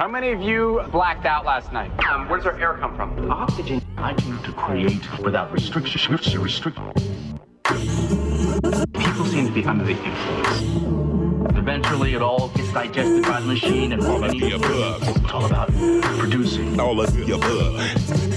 How 0.00 0.06
many 0.06 0.30
of 0.30 0.40
you 0.40 0.80
blacked 0.92 1.26
out 1.26 1.44
last 1.44 1.72
night? 1.72 1.90
Um, 2.06 2.28
where 2.28 2.38
does 2.38 2.46
our 2.46 2.56
air 2.60 2.74
come 2.74 2.94
from? 2.94 3.32
Oxygen. 3.32 3.82
I 3.96 4.14
came 4.14 4.40
to 4.44 4.52
create 4.52 5.18
without 5.18 5.50
restriction. 5.50 6.14
Restrict. 6.40 6.78
People 8.94 9.24
seem 9.24 9.48
to 9.48 9.52
be 9.52 9.64
under 9.64 9.82
the 9.84 10.00
influence. 10.00 11.58
Eventually, 11.58 12.14
it 12.14 12.22
all 12.22 12.48
gets 12.50 12.72
digested 12.72 13.24
by 13.24 13.40
the 13.40 13.46
machine, 13.46 13.90
and 13.90 14.00
all 14.04 14.22
of 14.22 14.30
the 14.30 14.52
above. 14.52 15.02
It's 15.02 15.32
all 15.32 15.46
about 15.46 15.72
producing. 15.72 16.78
All 16.78 17.00
of 17.00 17.12
the 17.12 17.34
above. 17.34 18.27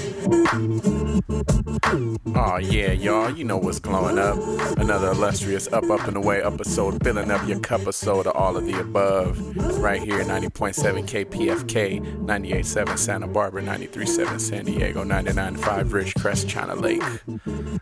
Oh 2.35 2.57
yeah, 2.57 2.93
y'all, 2.93 3.29
you 3.29 3.43
know 3.43 3.57
what's 3.57 3.79
glowing 3.79 4.17
up. 4.17 4.37
Another 4.77 5.09
illustrious 5.09 5.67
Up 5.73 5.89
Up 5.89 6.07
and 6.07 6.15
Away 6.15 6.41
episode, 6.41 7.03
filling 7.03 7.29
up 7.29 7.45
your 7.47 7.59
cup 7.59 7.85
of 7.85 7.93
soda, 7.95 8.31
all 8.31 8.55
of 8.55 8.65
the 8.65 8.79
above. 8.79 9.37
Right 9.79 10.01
here, 10.01 10.23
90.7 10.23 11.03
KPFK, 11.05 12.25
98.7 12.25 12.97
Santa 12.97 13.27
Barbara, 13.27 13.61
93.7 13.61 14.39
San 14.39 14.65
Diego, 14.65 15.03
99.5 15.03 15.89
Ridgecrest, 15.89 16.47
China 16.47 16.75
Lake. 16.75 17.03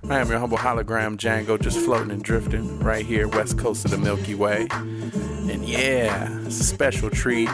I 0.09 0.20
am 0.20 0.29
your 0.29 0.40
humble 0.40 0.57
hologram 0.57 1.18
Django, 1.18 1.62
just 1.62 1.77
floating 1.77 2.12
and 2.12 2.23
drifting 2.23 2.79
right 2.79 3.05
here, 3.05 3.27
west 3.27 3.59
coast 3.59 3.85
of 3.85 3.91
the 3.91 3.98
Milky 3.99 4.34
Way. 4.34 4.68
And 5.49 5.67
yeah, 5.67 6.30
it's 6.45 6.59
a 6.59 6.63
special 6.63 7.09
treat. 7.09 7.49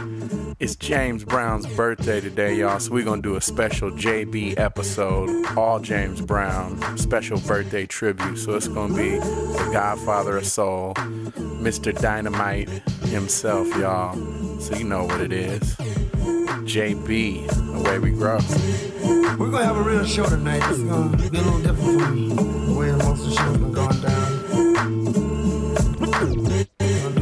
It's 0.59 0.75
James 0.75 1.23
Brown's 1.23 1.65
birthday 1.65 2.19
today, 2.19 2.55
y'all, 2.55 2.77
so 2.77 2.91
we're 2.91 3.05
gonna 3.05 3.21
do 3.21 3.37
a 3.37 3.41
special 3.41 3.89
JB 3.89 4.59
episode, 4.59 5.45
all 5.55 5.79
James 5.79 6.19
Brown, 6.19 6.97
special 6.97 7.39
birthday 7.39 7.85
tribute. 7.85 8.37
So 8.37 8.55
it's 8.55 8.67
gonna 8.67 8.93
be 8.93 9.11
the 9.11 9.69
godfather 9.71 10.35
of 10.35 10.45
soul, 10.45 10.93
Mr. 10.95 11.97
Dynamite 11.97 12.67
himself, 13.07 13.67
y'all. 13.77 14.13
So 14.59 14.75
you 14.75 14.83
know 14.83 15.05
what 15.05 15.21
it 15.21 15.31
is. 15.31 15.75
JB, 16.65 17.47
the 17.47 17.89
way 17.89 17.99
we 17.99 18.11
grow. 18.11 18.39
We're 19.39 19.51
gonna 19.51 19.63
have 19.63 19.77
a 19.77 19.81
real 19.81 20.03
show 20.03 20.25
tonight. 20.25 20.61
It's 20.69 20.83
gonna 20.83 21.15
be 21.15 21.27
a 21.27 21.41
little 21.41 21.59
different 21.61 22.01
from 22.01 22.35
the 22.67 22.73
way 22.73 22.91
most 22.91 23.23
of 23.23 23.29
the 23.29 23.35
show's 23.35 23.57
been 23.57 23.71
going 23.71 24.01
down. 24.01 25.24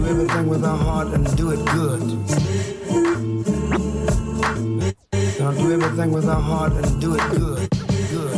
Do 0.03 0.09
everything 0.09 0.49
with 0.49 0.65
our 0.65 0.75
heart 0.77 1.07
and 1.13 1.37
do 1.37 1.51
it 1.51 1.65
good. 1.65 2.01
Gonna 5.39 5.57
do 5.57 5.71
everything 5.71 6.11
with 6.11 6.27
our 6.27 6.41
heart 6.41 6.73
and 6.73 6.99
do 6.99 7.15
it 7.15 7.21
good. 7.31 7.69
Good. 8.11 8.33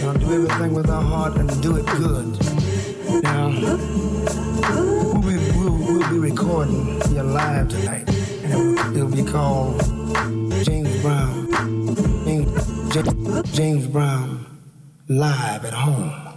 Gonna 0.00 0.18
do 0.18 0.32
everything 0.32 0.72
with 0.72 0.88
our 0.88 1.02
heart 1.02 1.36
and 1.36 1.62
do 1.62 1.76
it 1.76 1.84
good. 1.84 2.38
Now, 3.22 3.48
we'll 4.70 5.20
be, 5.20 5.36
we'll, 5.52 5.76
we'll 5.76 6.10
be 6.10 6.18
recording 6.18 6.98
your 7.12 7.24
live 7.24 7.68
tonight, 7.68 8.08
and 8.42 8.52
it'll, 8.54 8.96
it'll 8.96 9.10
be 9.10 9.30
called 9.30 9.82
James 10.64 11.02
Brown. 11.02 11.46
James, 12.24 13.52
James 13.52 13.86
Brown 13.86 14.46
live 15.08 15.66
at 15.66 15.74
home. 15.74 16.30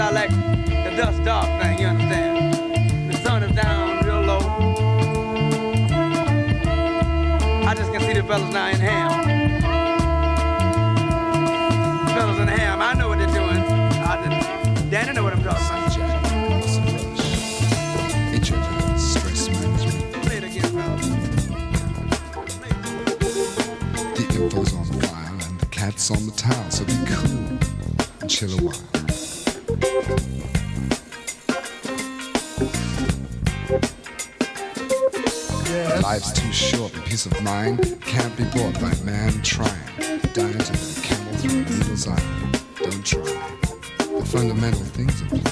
I 0.00 0.10
like 0.10 0.30
the 0.30 0.94
dust 0.96 1.26
off 1.26 1.46
thing, 1.60 1.78
you 1.80 1.86
understand? 1.86 3.10
The 3.10 3.16
sun 3.18 3.42
is 3.42 3.52
down 3.56 4.04
real 4.06 4.20
low. 4.20 4.38
I 7.66 7.74
just 7.74 7.92
can 7.92 8.00
see 8.02 8.12
the 8.12 8.22
fellas 8.22 8.52
now 8.52 8.68
in 8.68 8.76
ham. 8.76 9.10
The 12.06 12.12
fellas 12.12 12.38
in 12.38 12.48
ham, 12.48 12.80
I 12.80 12.94
know 12.94 13.08
what 13.08 13.18
they're 13.18 13.26
doing. 13.26 13.62
I 14.12 14.22
didn't. 14.22 14.90
Danny 14.90 15.12
know 15.12 15.24
what 15.24 15.32
I'm 15.32 15.42
talking 15.42 15.66
about. 15.66 15.88
info's 24.58 24.74
on 24.74 24.86
the 24.98 25.06
file 25.06 25.48
and 25.48 25.60
the 25.60 25.66
cat's 25.66 26.10
on 26.10 26.24
the 26.26 26.32
towel, 26.32 26.70
so 26.70 26.84
be 26.84 26.92
cool 27.06 27.58
and 28.20 28.30
chill 28.30 28.52
a 28.58 28.62
while. 28.62 28.97
Life's 36.18 36.32
too 36.32 36.52
short, 36.52 36.92
peace 37.04 37.26
of 37.26 37.42
mind 37.44 37.78
can't 38.00 38.36
be 38.36 38.42
bought 38.46 38.74
by 38.80 38.92
man 39.04 39.40
trying. 39.42 39.70
Dies 40.32 40.68
with 40.68 40.98
a 40.98 41.06
camel 41.06 41.32
through 41.34 41.60
a 41.60 41.78
needle's 41.78 42.08
eye. 42.08 42.50
Don't 42.82 43.06
try. 43.06 43.22
The 43.98 44.26
fundamental 44.26 44.82
things 44.82 45.22
are. 45.22 45.47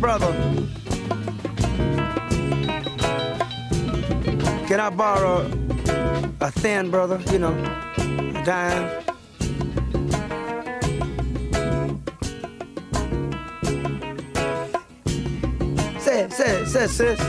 Brother, 0.00 0.32
can 4.66 4.80
I 4.80 4.88
borrow 4.88 5.42
a 6.40 6.50
thin 6.50 6.90
brother? 6.90 7.20
You 7.30 7.38
know, 7.38 7.52
a 7.98 8.42
dime. 8.42 8.88
Say 15.98 16.28
say 16.30 16.64
say 16.64 16.86
sis. 16.86 17.20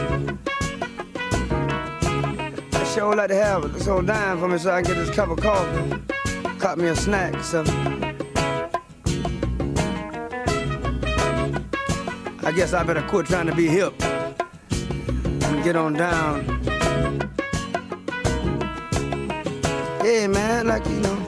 I 2.74 2.84
sure 2.94 3.10
would 3.10 3.18
like 3.18 3.28
to 3.30 3.36
have 3.36 3.74
this 3.74 3.88
old 3.88 4.08
dime 4.08 4.40
for 4.40 4.48
me 4.48 4.58
so 4.58 4.72
I 4.72 4.82
can 4.82 4.96
get 4.96 5.06
this 5.06 5.14
cup 5.14 5.30
of 5.30 5.40
coffee. 5.40 6.02
Caught 6.58 6.78
me 6.78 6.88
a 6.88 6.96
snack 6.96 7.44
something. 7.44 8.01
I 12.52 12.54
guess 12.54 12.74
I 12.74 12.84
better 12.84 13.02
quit 13.04 13.28
trying 13.28 13.48
to 13.48 13.56
be 13.56 13.68
hip 13.68 13.94
and 14.04 15.64
get 15.64 15.78
on 15.78 15.94
down. 15.94 16.44
Yeah, 20.04 20.28
man, 20.28 20.68
like 20.68 20.86
you 20.86 21.00
know. 21.00 21.21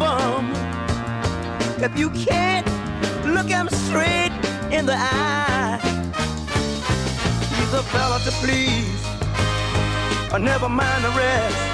Bum 0.00 0.50
if 1.86 1.92
you 1.98 2.08
can't 2.10 2.66
look 3.34 3.48
him 3.48 3.68
straight 3.68 4.32
in 4.72 4.86
the 4.86 4.96
eye. 4.96 5.78
He's 7.56 7.72
a 7.74 7.82
fella 7.92 8.18
to 8.26 8.32
please, 8.42 9.02
never 10.40 10.70
mind 10.70 11.04
the 11.04 11.10
rest. 11.10 11.69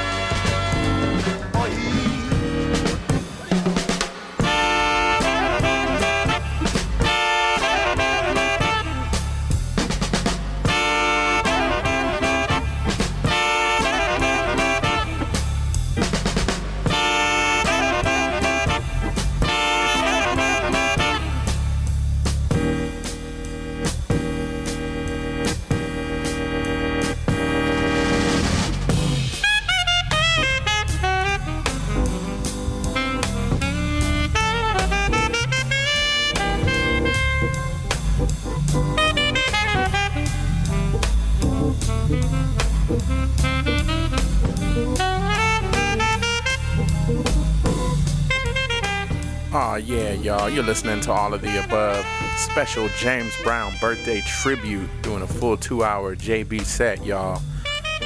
Y'all. 50.46 50.54
You're 50.54 50.64
listening 50.64 51.00
to 51.02 51.12
all 51.12 51.34
of 51.34 51.42
the 51.42 51.64
above. 51.64 52.06
Special 52.36 52.88
James 52.98 53.32
Brown 53.42 53.72
birthday 53.80 54.20
tribute, 54.22 54.88
doing 55.02 55.22
a 55.22 55.26
full 55.26 55.56
two 55.56 55.82
hour 55.82 56.14
JB 56.14 56.64
set, 56.64 57.04
y'all. 57.04 57.40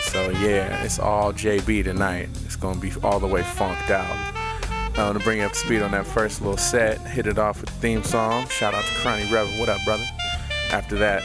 So, 0.03 0.31
yeah, 0.31 0.83
it's 0.83 0.99
all 0.99 1.33
JB 1.33 1.85
tonight. 1.85 2.29
It's 2.45 2.57
gonna 2.57 2.81
be 2.81 2.93
all 3.03 3.21
the 3.21 3.27
way 3.27 3.43
funked 3.43 3.91
out. 3.91 4.35
I 4.97 5.03
Uh, 5.03 5.13
to 5.13 5.19
bring 5.21 5.39
you 5.39 5.45
up 5.45 5.53
to 5.53 5.59
speed 5.59 5.83
on 5.83 5.93
that 5.93 6.07
first 6.07 6.41
little 6.41 6.57
set, 6.57 7.01
hit 7.01 7.27
it 7.27 7.39
off 7.39 7.61
with 7.61 7.71
the 7.71 7.77
theme 7.77 8.03
song. 8.03 8.47
Shout 8.49 8.75
out 8.75 8.85
to 8.85 8.95
Cronny 8.97 9.31
Reverend. 9.33 9.61
What 9.61 9.69
up, 9.69 9.79
brother? 9.85 10.05
After 10.73 10.97
that, 10.97 11.23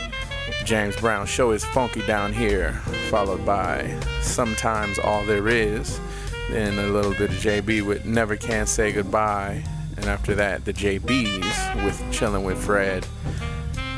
James 0.66 0.96
Brown 0.98 1.26
show 1.26 1.52
is 1.52 1.66
funky 1.66 2.06
down 2.06 2.32
here, 2.32 2.74
followed 3.10 3.46
by 3.46 3.98
Sometimes 4.22 5.00
All 5.00 5.26
There 5.26 5.48
Is. 5.48 6.00
Then 6.50 6.78
a 6.78 6.88
little 6.88 7.14
bit 7.14 7.32
of 7.32 7.38
JB 7.38 7.82
with 7.82 8.06
Never 8.06 8.36
Can 8.38 8.68
Say 8.68 8.92
Goodbye. 8.92 9.64
And 9.98 10.06
after 10.06 10.36
that, 10.36 10.66
the 10.66 10.74
JBs 10.74 11.84
with 11.86 12.00
Chillin' 12.12 12.44
with 12.44 12.64
Fred. 12.64 13.06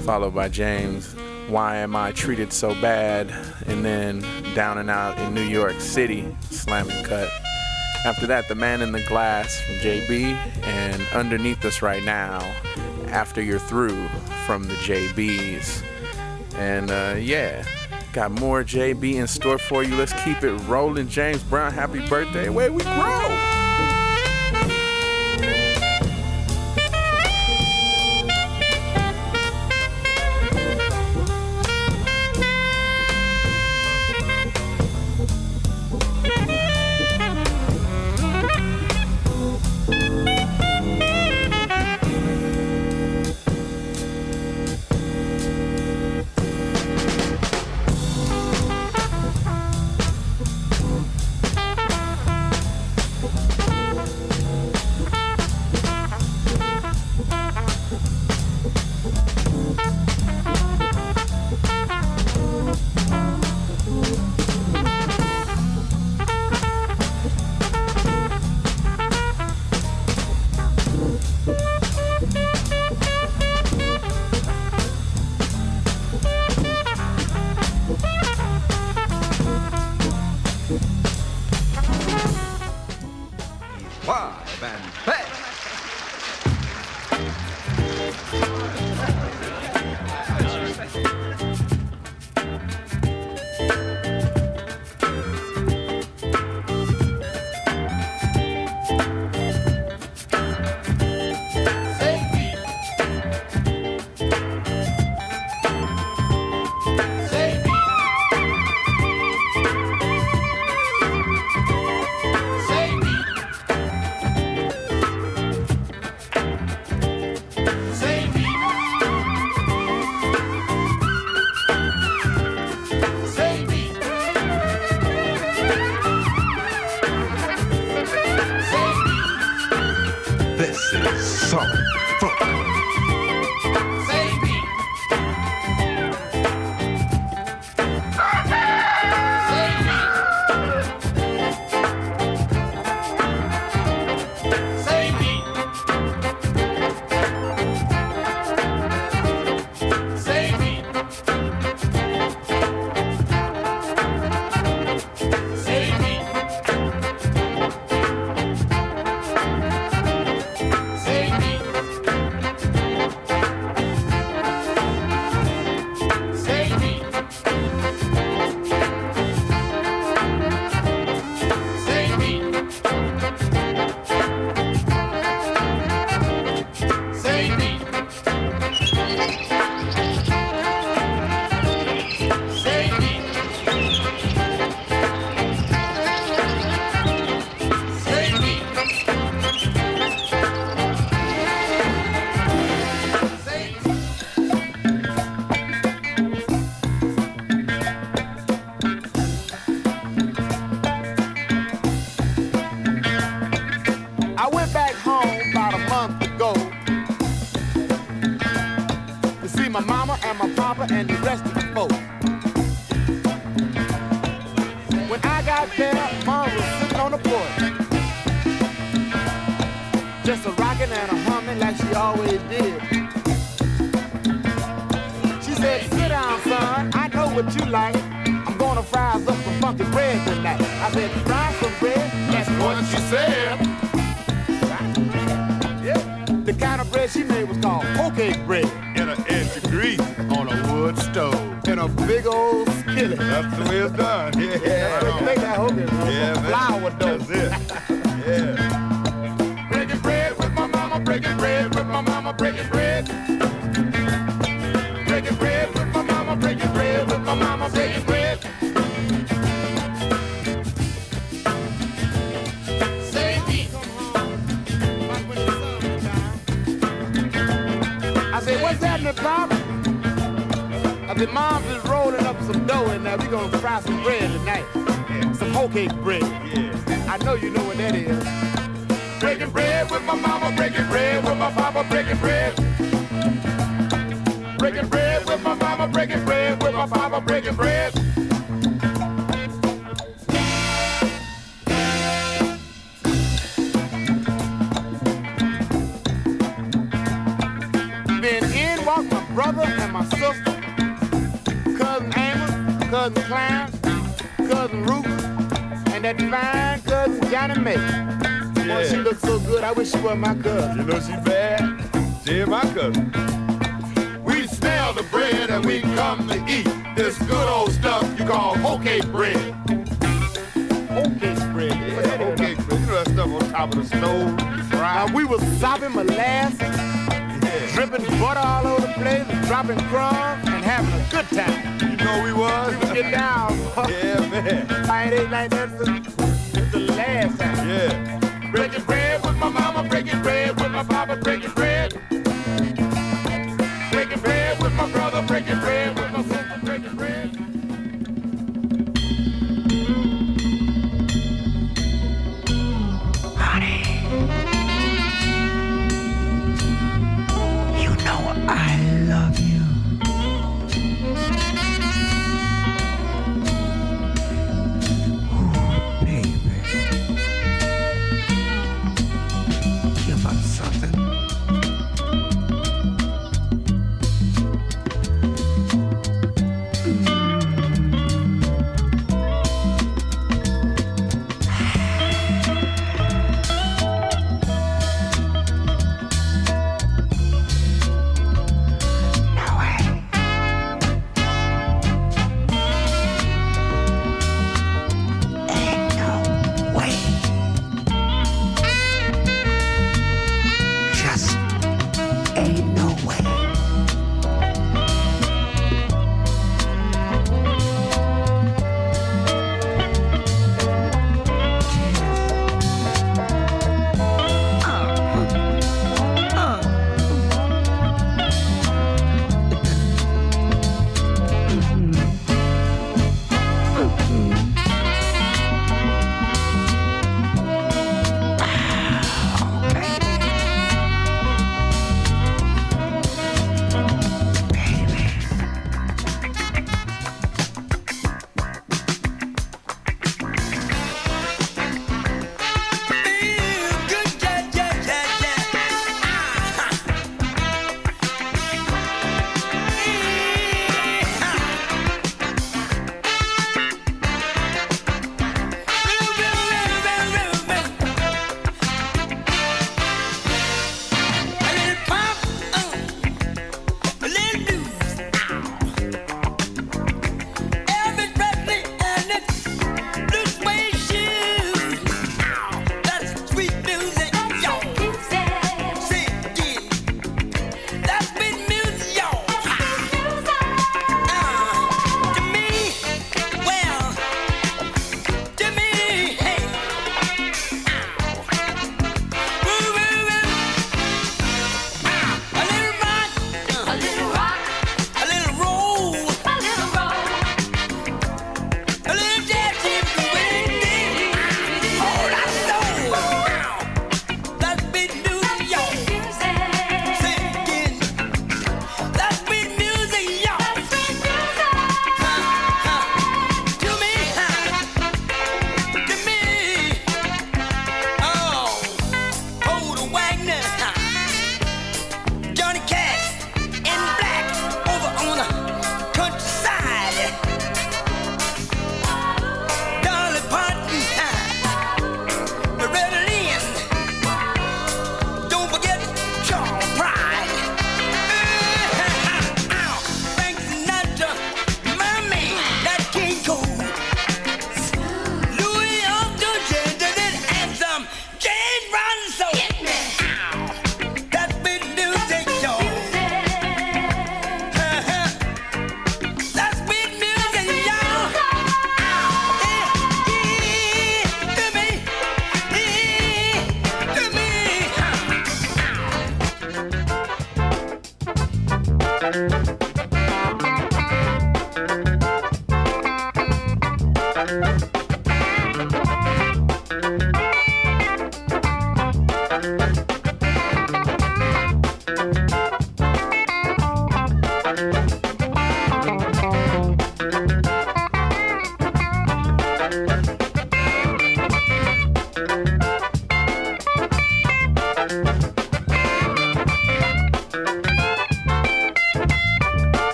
Followed 0.00 0.34
by 0.34 0.48
James, 0.48 1.14
Why 1.48 1.76
Am 1.76 1.94
I 1.94 2.12
Treated 2.12 2.52
So 2.52 2.74
Bad? 2.80 3.30
And 3.66 3.84
then 3.84 4.24
Down 4.54 4.78
and 4.78 4.90
Out 4.90 5.18
in 5.18 5.34
New 5.34 5.42
York 5.42 5.80
City, 5.80 6.34
Slamming 6.50 7.04
Cut. 7.04 7.30
After 8.04 8.26
that, 8.26 8.48
The 8.48 8.54
Man 8.54 8.82
in 8.82 8.92
the 8.92 9.02
Glass 9.02 9.60
from 9.60 9.74
JB. 9.76 10.34
And 10.64 11.02
underneath 11.12 11.64
us 11.64 11.82
right 11.82 12.02
now, 12.02 12.40
After 13.08 13.42
You're 13.42 13.58
Through 13.58 14.08
from 14.46 14.64
the 14.64 14.74
JBs. 14.74 15.84
And 16.56 16.90
uh, 16.90 17.16
yeah, 17.18 17.64
got 18.12 18.30
more 18.30 18.64
JB 18.64 19.14
in 19.14 19.26
store 19.26 19.58
for 19.58 19.82
you. 19.82 19.94
Let's 19.94 20.12
keep 20.24 20.42
it 20.42 20.52
rolling. 20.66 21.08
James 21.08 21.42
Brown, 21.44 21.72
happy 21.72 22.06
birthday. 22.08 22.48
Way 22.48 22.70
we 22.70 22.82
grow. 22.82 23.51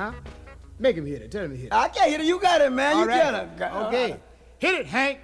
huh? 0.00 0.12
Make 0.78 0.96
him 0.96 1.04
hit 1.04 1.20
it. 1.20 1.30
Tell 1.30 1.44
him 1.44 1.50
to 1.50 1.56
hit 1.56 1.66
it. 1.66 1.72
I 1.72 1.88
can't 1.88 2.10
hit 2.10 2.20
it. 2.20 2.26
You 2.26 2.40
got 2.40 2.62
it, 2.62 2.72
man. 2.72 2.94
All 2.94 3.02
you 3.02 3.08
right. 3.08 3.58
got 3.58 3.72
it. 3.72 3.86
Okay. 3.86 4.10
Right. 4.12 4.22
Hit 4.58 4.74
it, 4.74 4.86
Hank. 4.86 5.18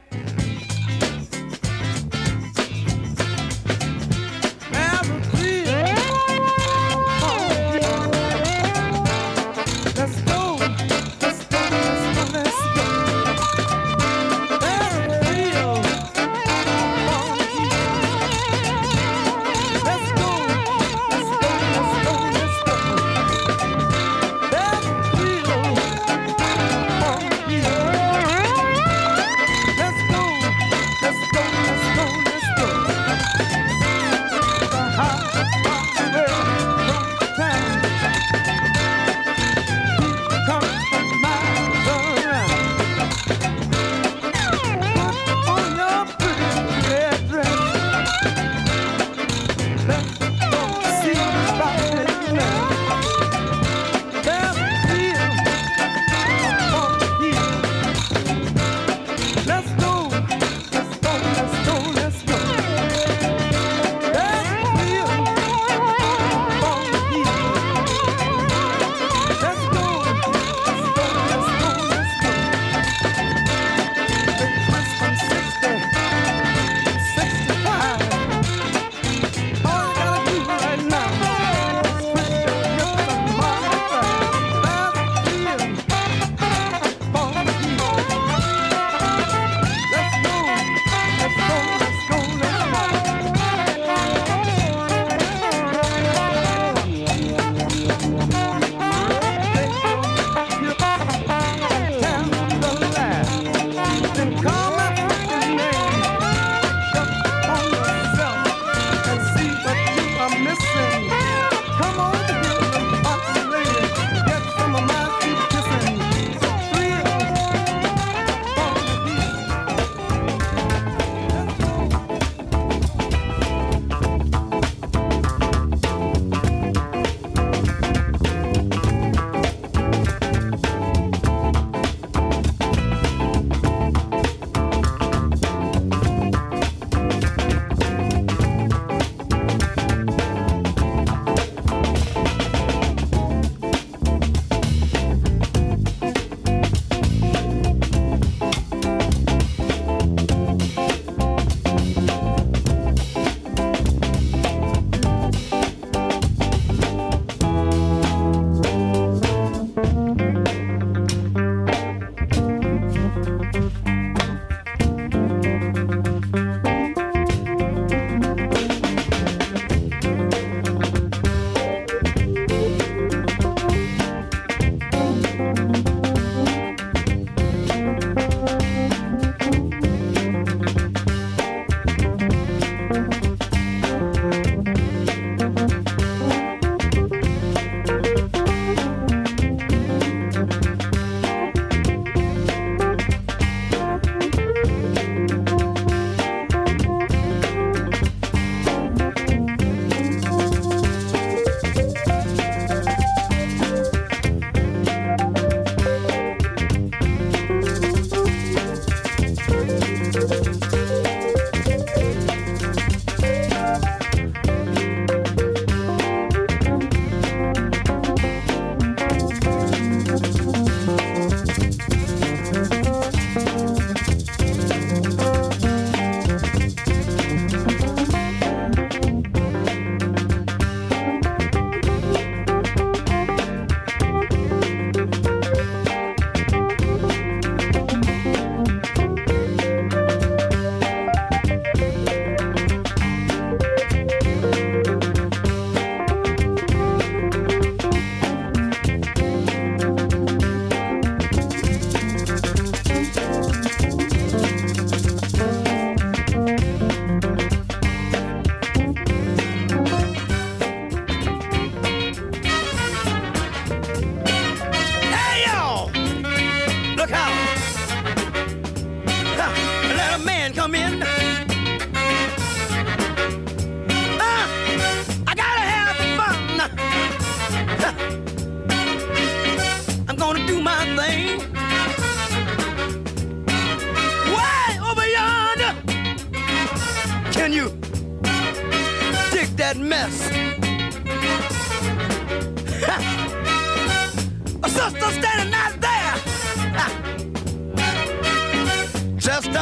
Look 267.06 267.14
out! 267.14 267.45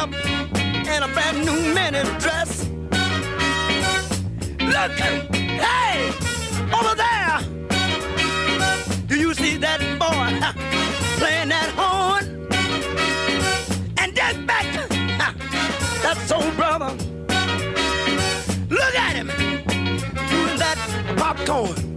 up 0.05 0.13
in 0.93 1.03
a 1.03 1.07
brand 1.13 1.37
new 1.45 1.73
mini 1.73 2.03
dress. 2.19 2.67
Look, 4.59 4.91
hey, 5.65 6.09
over 6.77 6.95
there. 6.95 7.39
Do 9.07 9.15
you 9.19 9.33
see 9.33 9.57
that 9.57 9.79
boy 10.03 10.29
playing 11.17 11.49
that 11.49 11.69
horn? 11.79 12.25
And 13.97 14.15
that 14.15 14.35
back, 14.45 14.67
that's 16.03 16.31
old 16.31 16.55
brother. 16.55 16.91
Look 18.69 18.95
at 18.95 19.15
him 19.15 19.27
doing 20.29 20.57
that 20.59 20.77
popcorn. 21.17 21.94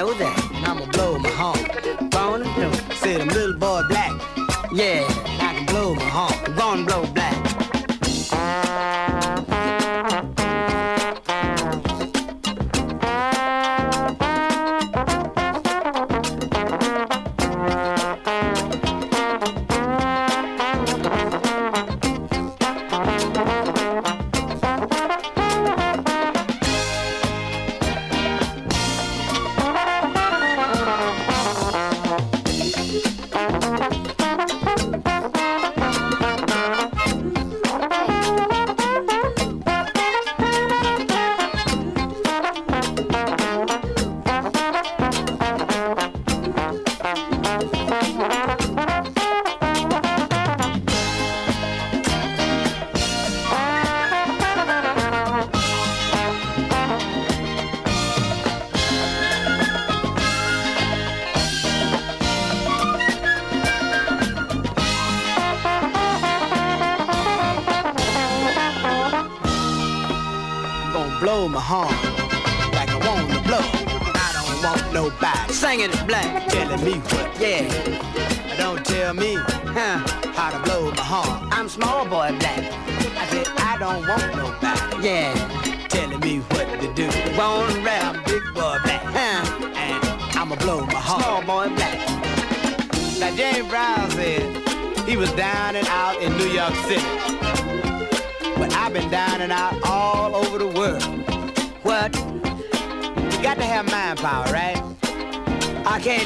know 0.00 0.14
that. 0.14 0.39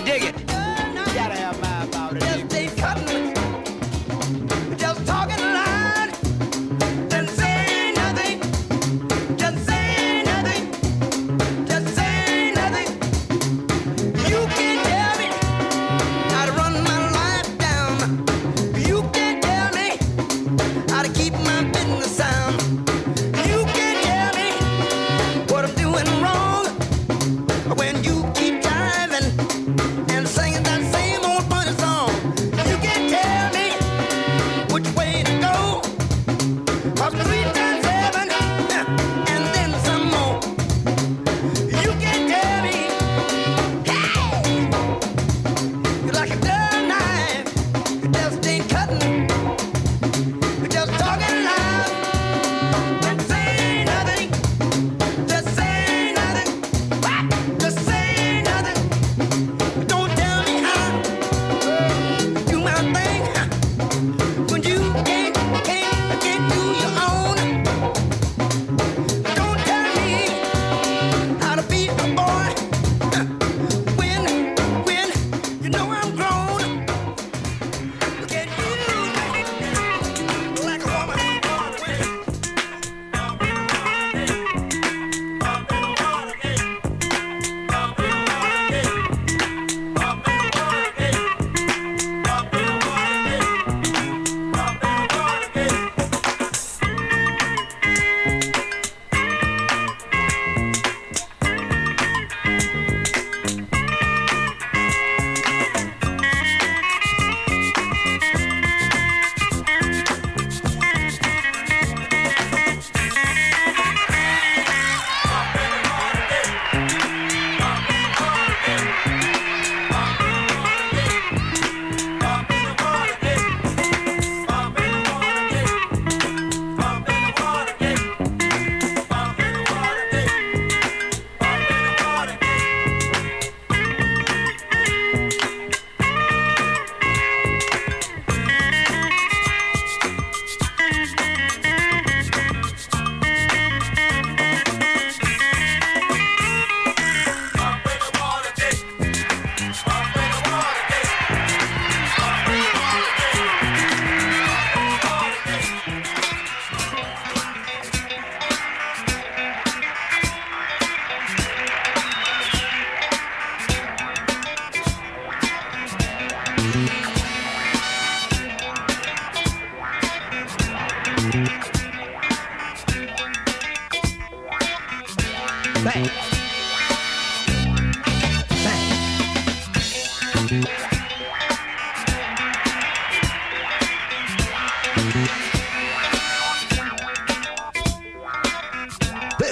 Dig 0.02 0.22
it. 0.24 0.43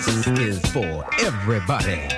This 0.04 0.26
is 0.26 0.58
for 0.72 1.04
everybody. 1.20 2.08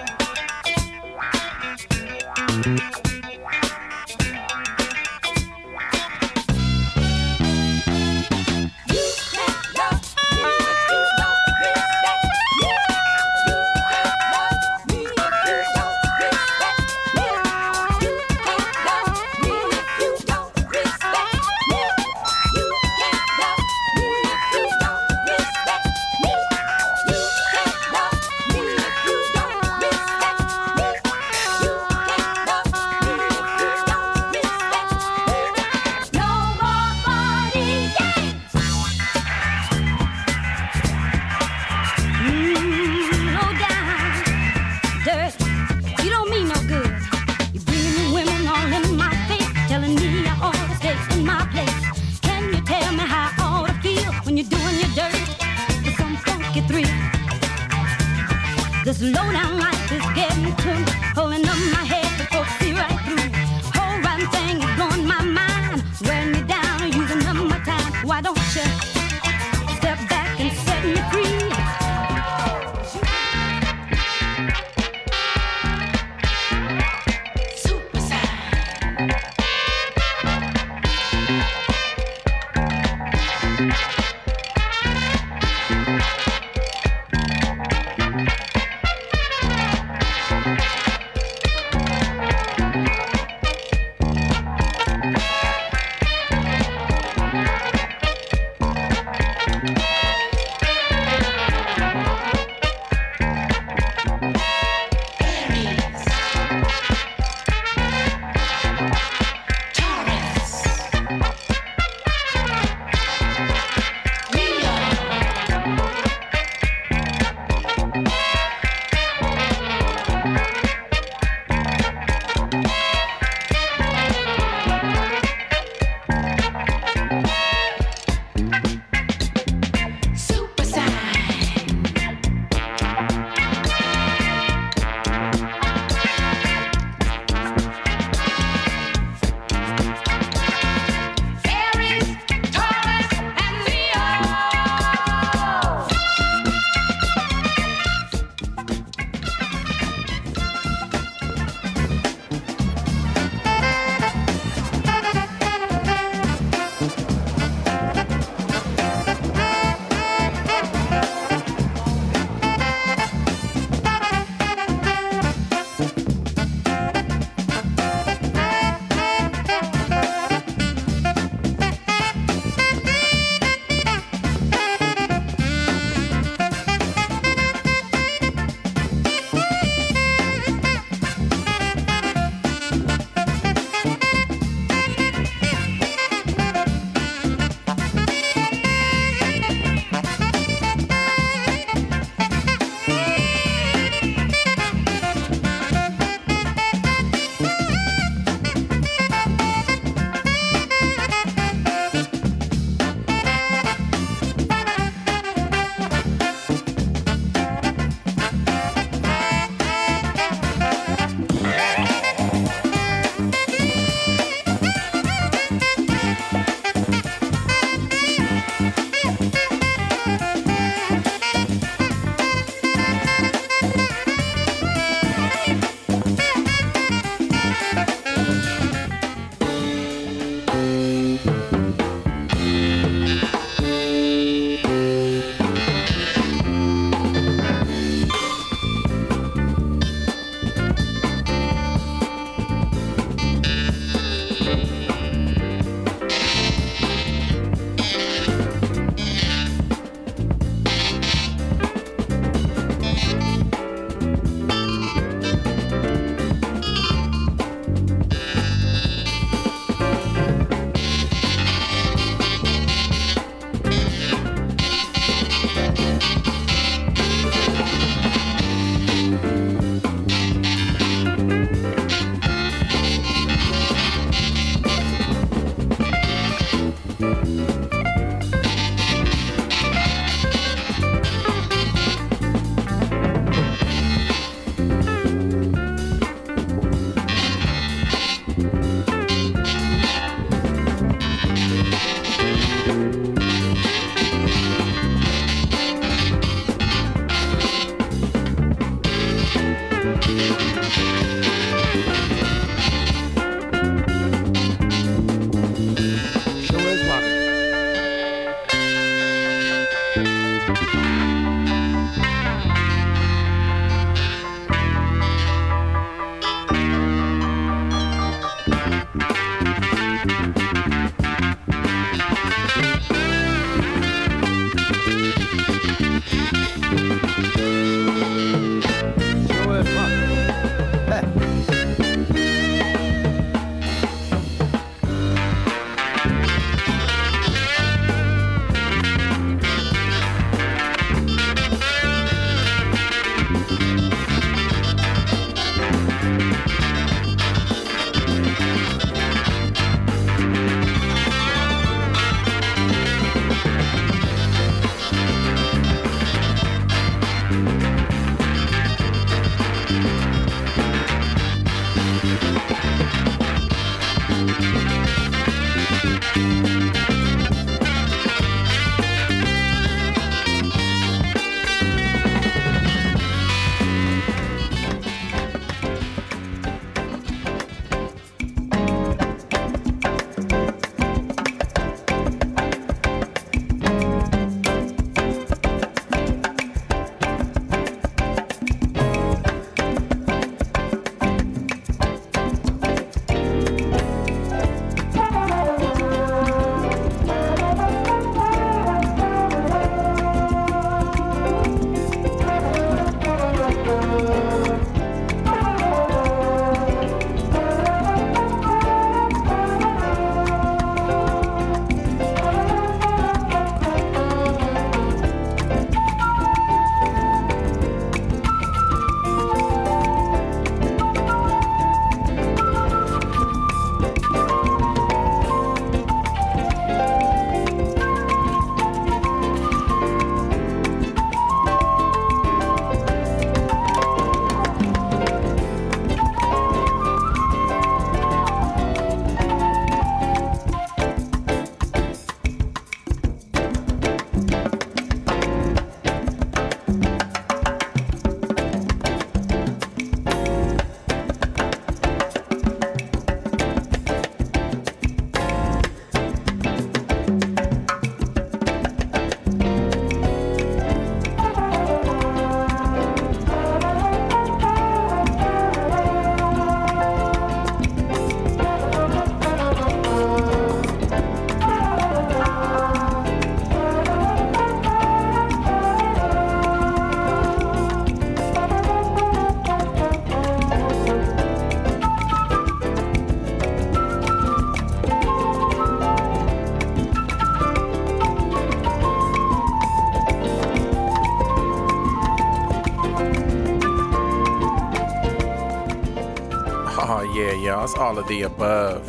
It's 497.64 497.74
all 497.76 497.98
of 497.98 498.06
the 498.08 498.22
above. 498.22 498.86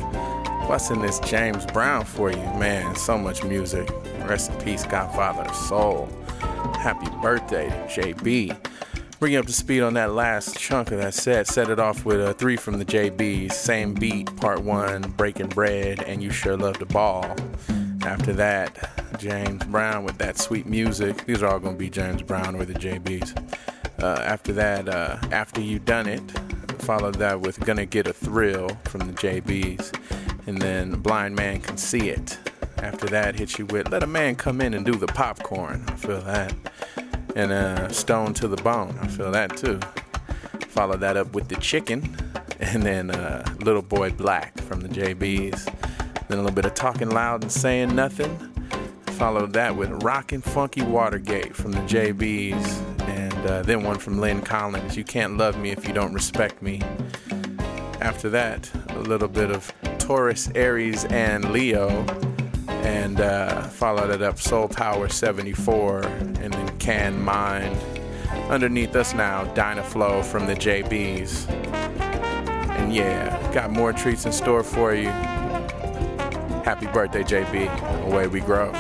Busting 0.67 1.01
this 1.01 1.19
James 1.21 1.65
Brown 1.67 2.03
for 2.03 2.29
you, 2.29 2.35
man. 2.35 2.93
So 2.97 3.17
much 3.17 3.41
music. 3.41 3.89
Rest 4.27 4.51
in 4.51 4.57
peace, 4.59 4.83
Godfather 4.83 5.43
of 5.43 5.55
Soul. 5.55 6.09
Happy 6.73 7.09
birthday, 7.21 7.69
JB. 7.87 8.57
Bring 9.17 9.31
you 9.31 9.39
up 9.39 9.45
to 9.45 9.53
speed 9.53 9.81
on 9.81 9.93
that 9.93 10.11
last 10.11 10.59
chunk 10.59 10.91
of 10.91 10.97
that 10.97 11.13
set. 11.13 11.47
Set 11.47 11.69
it 11.69 11.79
off 11.79 12.03
with 12.03 12.19
a 12.19 12.33
three 12.33 12.57
from 12.57 12.77
the 12.77 12.83
JBs. 12.83 13.53
Same 13.53 13.93
beat, 13.93 14.35
part 14.35 14.61
one, 14.61 15.03
Breaking 15.11 15.47
Bread, 15.47 16.03
and 16.03 16.21
You 16.21 16.31
Sure 16.31 16.57
Love 16.57 16.77
the 16.77 16.85
Ball. 16.85 17.33
After 18.03 18.33
that, 18.33 19.17
James 19.17 19.63
Brown 19.63 20.03
with 20.03 20.17
that 20.17 20.37
sweet 20.37 20.65
music. 20.65 21.25
These 21.25 21.41
are 21.41 21.47
all 21.47 21.59
going 21.59 21.75
to 21.75 21.79
be 21.79 21.89
James 21.89 22.23
Brown 22.23 22.55
or 22.55 22.65
the 22.65 22.73
JBs. 22.73 23.55
Uh, 24.03 24.21
after 24.25 24.51
that, 24.51 24.89
uh, 24.89 25.17
After 25.31 25.61
You 25.61 25.79
Done 25.79 26.07
It, 26.07 26.21
followed 26.85 27.15
that 27.15 27.41
with 27.41 27.59
Gonna 27.61 27.87
Get 27.87 28.05
a 28.05 28.13
Thrill 28.13 28.69
from 28.83 29.07
the 29.07 29.13
JBs. 29.13 29.91
And 30.45 30.61
then 30.61 30.91
Blind 30.99 31.35
Man 31.35 31.59
Can 31.59 31.77
See 31.77 32.09
It. 32.09 32.37
After 32.77 33.07
that, 33.07 33.33
hit 33.33 33.57
you 33.57 33.65
with 33.65 33.89
Let 33.89 34.03
a 34.03 34.07
Man 34.07 34.35
Come 34.35 34.61
In 34.61 34.75
and 34.75 34.85
Do 34.85 34.93
the 34.93 35.07
Popcorn. 35.07 35.83
I 35.87 35.95
feel 35.95 36.21
that. 36.21 36.53
And 37.35 37.51
uh, 37.51 37.89
Stone 37.89 38.35
to 38.35 38.47
the 38.47 38.57
Bone. 38.57 38.95
I 39.01 39.07
feel 39.07 39.31
that 39.31 39.57
too. 39.57 39.79
Follow 40.67 40.95
that 40.97 41.17
up 41.17 41.33
with 41.33 41.47
The 41.47 41.55
Chicken. 41.55 42.15
And 42.57 42.83
then 42.83 43.11
uh, 43.11 43.43
Little 43.59 43.81
Boy 43.81 44.11
Black 44.11 44.57
from 44.61 44.79
the 44.79 44.87
JBs. 44.87 45.65
Then 46.29 46.37
a 46.37 46.41
little 46.41 46.55
bit 46.55 46.65
of 46.65 46.73
Talking 46.73 47.09
Loud 47.09 47.41
and 47.41 47.51
Saying 47.51 47.93
Nothing. 47.93 48.37
Followed 49.17 49.51
that 49.53 49.75
with 49.75 49.91
Rockin' 50.03 50.39
Funky 50.41 50.81
Watergate 50.81 51.53
from 51.53 51.73
the 51.73 51.79
JBs. 51.79 52.94
Uh, 53.45 53.61
then 53.61 53.83
one 53.83 53.99
from 53.99 54.19
Lyn 54.19 54.41
Collins, 54.41 54.97
You 54.97 55.03
Can't 55.03 55.37
Love 55.37 55.57
Me 55.57 55.69
If 55.69 55.87
You 55.87 55.93
Don't 55.93 56.13
Respect 56.13 56.61
Me. 56.63 56.81
After 58.01 58.29
that, 58.29 58.69
a 58.89 58.99
little 58.99 59.27
bit 59.27 59.51
of 59.51 59.71
Taurus, 59.99 60.49
Aries, 60.55 61.05
and 61.05 61.51
Leo. 61.51 61.89
And 62.67 63.21
uh, 63.21 63.63
followed 63.63 64.09
it 64.09 64.21
up 64.21 64.39
Soul 64.39 64.67
Power 64.67 65.09
74 65.09 66.01
and 66.01 66.53
then 66.53 66.77
Can 66.79 67.21
Mind. 67.23 67.77
Underneath 68.49 68.95
us 68.95 69.13
now, 69.13 69.45
Dynaflow 69.53 70.23
from 70.23 70.47
the 70.47 70.55
JBs. 70.55 71.49
And 71.49 72.93
yeah, 72.93 73.53
got 73.53 73.71
more 73.71 73.93
treats 73.93 74.25
in 74.25 74.31
store 74.31 74.63
for 74.63 74.93
you. 74.93 75.09
Happy 76.65 76.87
birthday, 76.87 77.23
JB. 77.23 78.05
Away 78.07 78.27
we 78.27 78.39
grow. 78.39 78.71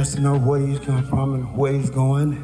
To 0.00 0.18
know 0.18 0.38
where 0.38 0.58
he's 0.58 0.80
come 0.80 1.06
from 1.06 1.34
and 1.34 1.56
where 1.56 1.72
he's 1.72 1.90
going, 1.90 2.34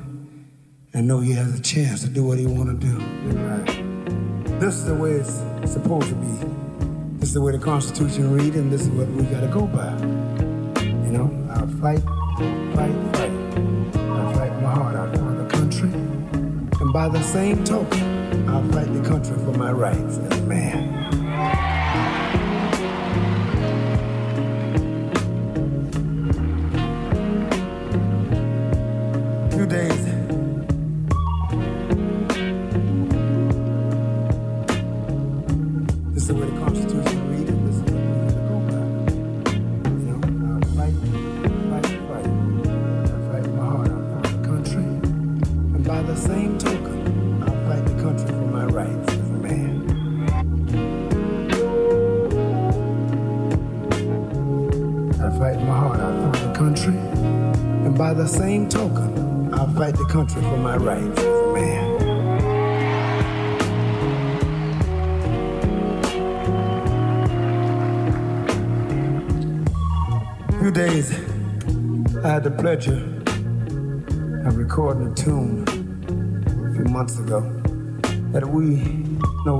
and 0.92 1.08
know 1.08 1.20
he 1.20 1.32
has 1.32 1.58
a 1.58 1.62
chance 1.62 2.02
to 2.02 2.08
do 2.08 2.22
what 2.22 2.38
he 2.38 2.46
want 2.46 2.80
to 2.80 2.86
do. 2.86 2.98
Right. 3.34 4.60
This 4.60 4.74
is 4.74 4.84
the 4.84 4.94
way 4.94 5.12
it's 5.12 5.42
supposed 5.72 6.08
to 6.10 6.14
be. 6.14 6.26
This 7.18 7.30
is 7.30 7.34
the 7.34 7.40
way 7.40 7.52
the 7.52 7.58
Constitution 7.58 8.30
read, 8.32 8.54
and 8.54 8.70
this 8.70 8.82
is 8.82 8.88
what 8.90 9.08
we 9.08 9.24
got 9.24 9.40
to 9.40 9.48
go 9.48 9.66
by. 9.66 9.90
You 10.84 11.10
know, 11.10 11.30
I'll 11.50 11.66
fight, 11.80 12.02
fight, 12.76 12.94
fight. 13.16 13.32
I 14.00 14.34
fight 14.34 14.62
my 14.62 14.70
heart 14.72 14.94
out 14.94 15.16
for 15.16 15.32
the 15.32 15.48
country, 15.50 15.90
and 15.90 16.92
by 16.92 17.08
the 17.08 17.22
same 17.22 17.64
token, 17.64 18.48
I'll 18.48 18.62
fight 18.70 18.92
the 18.92 19.02
country 19.08 19.34
for 19.38 19.52
my 19.58 19.72
rights 19.72 20.18
as 20.18 20.38
a 20.38 20.42
man. 20.42 20.95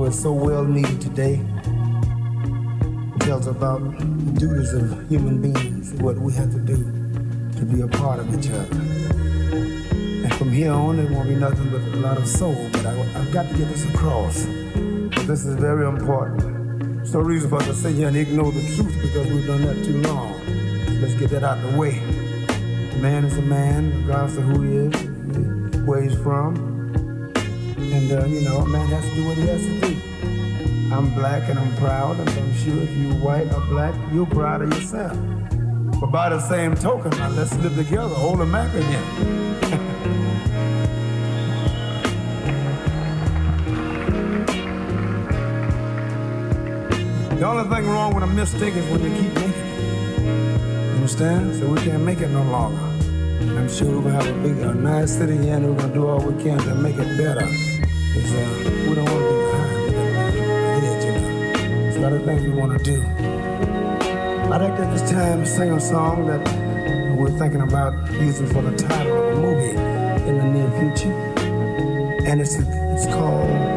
Is 0.07 0.21
so 0.21 0.31
well 0.31 0.63
needed 0.63 1.01
today. 1.01 1.41
It 3.15 3.21
tells 3.21 3.47
about 3.47 3.81
the 3.81 4.39
duties 4.39 4.71
of 4.73 5.09
human 5.09 5.41
beings, 5.41 5.91
what 6.01 6.17
we 6.17 6.33
have 6.33 6.51
to 6.51 6.59
do 6.59 6.77
to 7.57 7.65
be 7.65 7.81
a 7.81 7.87
part 7.87 8.19
of 8.19 8.27
each 8.37 8.49
other. 8.49 8.77
And 9.51 10.33
from 10.35 10.51
here 10.51 10.71
on, 10.71 10.99
it 10.99 11.11
won't 11.11 11.27
be 11.27 11.35
nothing 11.35 11.69
but 11.69 11.81
a 11.81 11.99
lot 11.99 12.17
of 12.17 12.25
soul, 12.25 12.55
but 12.71 12.85
I, 12.85 12.91
I've 13.19 13.33
got 13.33 13.49
to 13.49 13.57
get 13.57 13.67
this 13.67 13.83
across. 13.93 14.45
This 15.25 15.45
is 15.45 15.55
very 15.55 15.85
important. 15.85 16.39
There's 16.97 17.13
no 17.13 17.19
reason 17.19 17.49
for 17.49 17.57
us 17.57 17.65
to 17.65 17.73
sit 17.73 17.95
here 17.95 18.07
and 18.07 18.15
ignore 18.15 18.51
the 18.53 18.61
truth 18.75 18.95
because 19.01 19.27
we've 19.29 19.45
done 19.45 19.65
that 19.65 19.83
too 19.83 20.01
long. 20.03 20.33
So 20.87 20.93
let's 21.01 21.15
get 21.15 21.31
that 21.31 21.43
out 21.43 21.57
of 21.57 21.73
the 21.73 21.77
way. 21.77 21.97
A 21.97 22.97
man 23.01 23.25
is 23.25 23.37
a 23.37 23.41
man, 23.41 24.03
regardless 24.03 24.37
of 24.37 24.45
who 24.45 24.61
he 24.61 24.77
is, 24.77 25.77
where 25.85 26.01
he's 26.01 26.17
from. 26.19 26.77
And, 27.77 28.11
uh, 28.11 28.25
you 28.25 28.41
know, 28.41 28.57
a 28.57 28.67
man 28.67 28.85
has 28.87 29.03
to 29.07 29.15
do 29.15 29.27
what 29.27 29.37
he 29.37 29.47
has 29.47 29.61
to 29.61 29.79
do. 29.79 29.86
I'm 30.97 31.13
black 31.13 31.47
and 31.47 31.59
I'm 31.59 31.75
proud, 31.75 32.19
and 32.19 32.27
I'm 32.27 32.55
sure 32.55 32.81
if 32.81 32.89
you're 32.97 33.13
white 33.13 33.53
or 33.53 33.61
black, 33.67 33.93
you're 34.11 34.25
proud 34.25 34.63
of 34.63 34.73
yourself. 34.73 35.15
But 36.01 36.07
by 36.07 36.29
the 36.29 36.39
same 36.39 36.73
token, 36.73 37.11
now 37.11 37.29
let's 37.29 37.55
live 37.57 37.75
together, 37.75 38.15
hold 38.15 38.41
a 38.41 38.47
Mac 38.47 38.73
again. 38.73 39.03
the 47.37 47.45
only 47.45 47.75
thing 47.75 47.87
wrong 47.87 48.15
with 48.15 48.23
a 48.23 48.27
mistake 48.27 48.73
is 48.73 48.91
when 48.91 49.03
you 49.03 49.11
keep 49.21 49.31
making 49.35 49.51
it. 49.51 50.17
You 50.17 50.95
understand? 50.95 51.55
So 51.57 51.67
we 51.67 51.79
can't 51.81 52.01
make 52.01 52.21
it 52.21 52.29
no 52.29 52.41
longer. 52.41 52.81
I'm 53.55 53.69
sure 53.69 54.01
we're 54.01 54.01
gonna 54.01 54.23
have 54.23 54.35
a 54.35 54.41
big, 54.41 54.57
a 54.57 54.73
nice 54.73 55.15
city 55.15 55.47
and 55.49 55.63
we're 55.63 55.79
gonna 55.79 55.93
do 55.93 56.07
all 56.07 56.21
we 56.21 56.41
can 56.41 56.57
to 56.57 56.73
make 56.73 56.97
it 56.97 57.17
better. 57.19 57.45
'Cause, 57.45 58.33
uh, 58.33 58.87
we 58.89 58.95
don't 58.95 59.05
want 59.11 59.26
of 62.13 62.25
things 62.25 62.43
we 62.43 62.49
want 62.49 62.77
to 62.77 62.83
do. 62.83 63.01
I'd 63.01 64.61
like 64.61 64.75
to 64.77 64.83
at 64.83 64.91
this 64.97 65.11
time 65.11 65.45
sing 65.45 65.71
a 65.71 65.79
song 65.79 66.27
that 66.27 67.15
we're 67.17 67.31
thinking 67.31 67.61
about 67.61 67.93
using 68.13 68.47
for 68.47 68.61
the 68.61 68.75
title 68.77 69.17
of 69.17 69.37
a 69.37 69.41
movie 69.41 69.71
in 70.27 70.37
the 70.37 70.43
near 70.43 70.69
future. 70.79 71.13
And 72.27 72.39
it's, 72.41 72.55
it's 72.55 73.05
called 73.07 73.76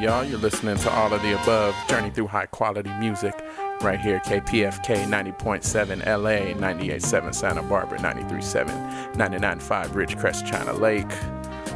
y'all. 0.00 0.24
You're 0.24 0.38
listening 0.38 0.76
to 0.78 0.90
all 0.90 1.12
of 1.12 1.20
the 1.22 1.40
above. 1.42 1.74
Journey 1.88 2.10
through 2.10 2.28
high 2.28 2.46
quality 2.46 2.90
music 2.94 3.34
right 3.82 4.00
here. 4.00 4.20
KPFK 4.20 5.04
90.7 5.06 6.06
LA, 6.06 6.54
98.7 6.58 7.34
Santa 7.34 7.62
Barbara, 7.62 7.98
93.7, 7.98 9.14
99.5 9.14 9.88
Ridgecrest, 9.88 10.50
China 10.50 10.72
Lake. 10.72 11.10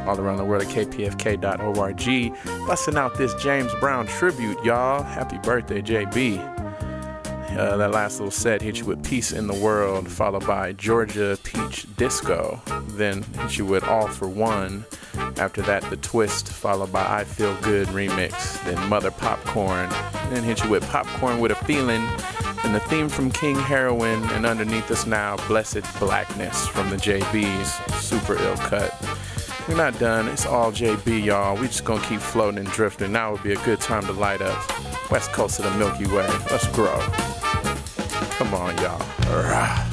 All 0.07 0.19
around 0.19 0.37
the 0.37 0.45
world 0.45 0.63
at 0.63 0.69
kpfk.org. 0.69 2.67
Busting 2.67 2.97
out 2.97 3.15
this 3.15 3.33
James 3.35 3.73
Brown 3.79 4.07
tribute, 4.07 4.63
y'all. 4.63 5.03
Happy 5.03 5.37
birthday, 5.39 5.81
JB. 5.81 6.55
Uh, 7.57 7.77
that 7.77 7.91
last 7.91 8.19
little 8.19 8.31
set 8.31 8.61
hit 8.61 8.79
you 8.79 8.85
with 8.85 9.03
Peace 9.03 9.31
in 9.31 9.47
the 9.47 9.53
World, 9.53 10.09
followed 10.09 10.45
by 10.45 10.73
Georgia 10.73 11.37
Peach 11.43 11.85
Disco. 11.95 12.61
Then 12.89 13.23
hit 13.23 13.57
you 13.57 13.65
with 13.65 13.83
All 13.85 14.07
for 14.07 14.27
One. 14.27 14.83
After 15.37 15.61
that, 15.63 15.83
The 15.89 15.97
Twist, 15.97 16.47
followed 16.47 16.91
by 16.91 17.05
I 17.05 17.23
Feel 17.23 17.55
Good 17.61 17.87
remix. 17.89 18.63
Then 18.63 18.89
Mother 18.89 19.11
Popcorn. 19.11 19.89
Then 20.29 20.43
hit 20.43 20.63
you 20.63 20.69
with 20.69 20.87
Popcorn 20.89 21.39
with 21.39 21.51
a 21.51 21.55
Feeling. 21.65 22.07
And 22.63 22.73
the 22.73 22.79
theme 22.81 23.09
from 23.09 23.29
King 23.31 23.55
Heroin. 23.55 24.23
And 24.31 24.45
underneath 24.45 24.89
us 24.89 25.05
now, 25.05 25.35
Blessed 25.47 25.83
Blackness 25.99 26.67
from 26.67 26.89
the 26.89 26.95
JBs. 26.95 27.99
Super 27.99 28.37
ill 28.41 28.55
cut. 28.57 28.93
We're 29.67 29.75
not 29.75 29.97
done. 29.99 30.27
It's 30.27 30.45
all 30.45 30.71
JB, 30.71 31.25
y'all. 31.25 31.57
We 31.57 31.67
just 31.67 31.85
gonna 31.85 32.05
keep 32.05 32.21
floating 32.21 32.59
and 32.59 32.67
drifting. 32.69 33.11
Now 33.11 33.33
would 33.33 33.43
be 33.43 33.53
a 33.53 33.63
good 33.65 33.81
time 33.81 34.05
to 34.05 34.13
light 34.13 34.41
up. 34.41 35.11
West 35.11 35.31
coast 35.33 35.59
of 35.59 35.65
the 35.65 35.77
Milky 35.77 36.07
Way. 36.07 36.27
Let's 36.51 36.67
grow. 36.67 36.99
Come 38.37 38.53
on, 38.53 38.77
y'all. 38.77 38.99
Rah. 39.29 39.84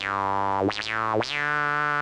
Yeah, 0.00 0.62
yeah, 0.86 1.20
yeah. 1.30 2.01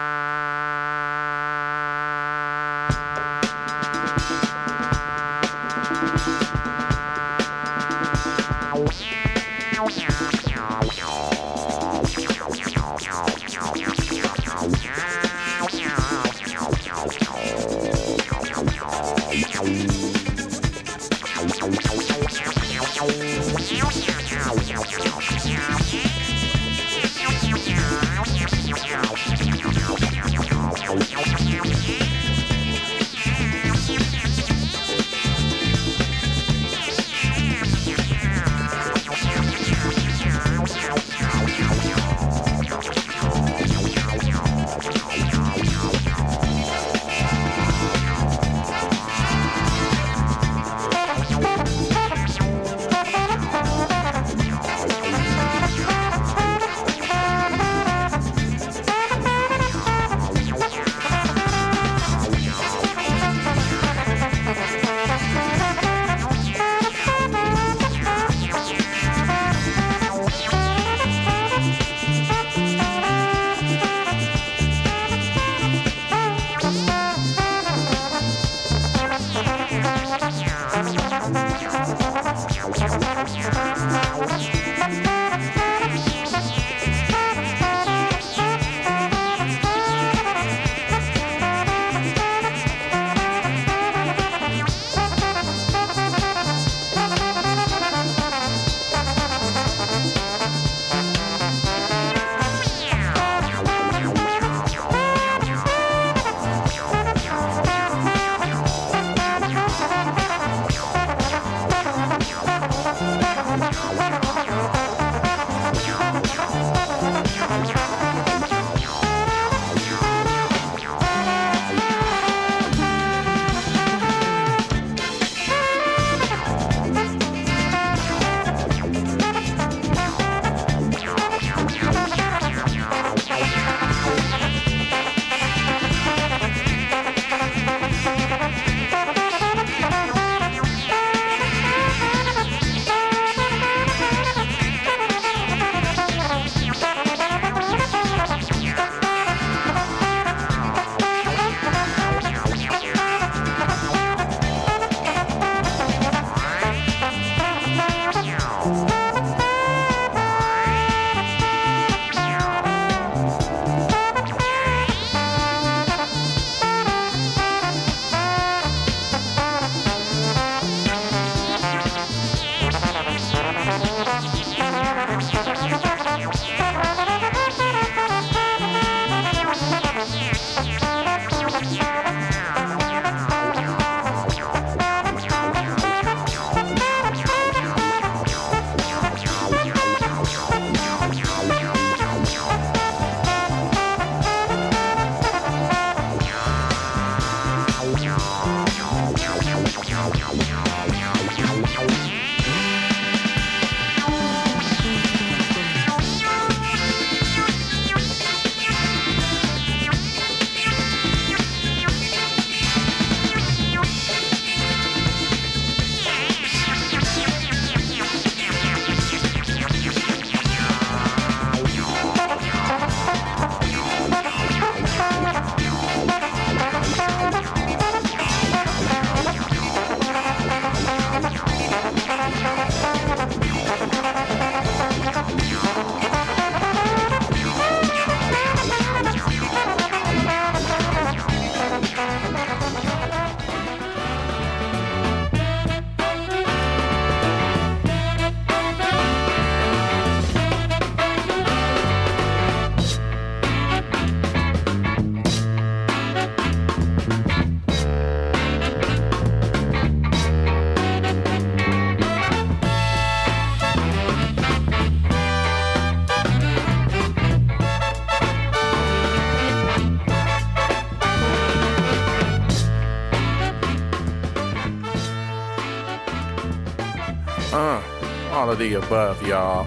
The 278.61 278.75
above, 278.75 279.27
y'all. 279.27 279.65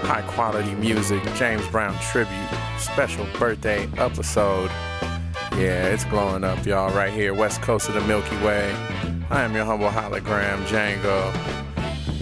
High 0.00 0.22
quality 0.26 0.74
music, 0.76 1.22
James 1.34 1.66
Brown 1.68 1.94
tribute, 1.98 2.48
special 2.78 3.26
birthday 3.38 3.86
episode. 3.98 4.70
Yeah, 5.52 5.88
it's 5.88 6.04
glowing 6.06 6.42
up, 6.42 6.64
y'all, 6.64 6.90
right 6.94 7.12
here, 7.12 7.34
west 7.34 7.60
coast 7.60 7.90
of 7.90 7.94
the 7.94 8.00
Milky 8.00 8.36
Way. 8.38 8.72
I 9.28 9.42
am 9.42 9.54
your 9.54 9.66
humble 9.66 9.90
hologram, 9.90 10.64
Django. 10.64 11.30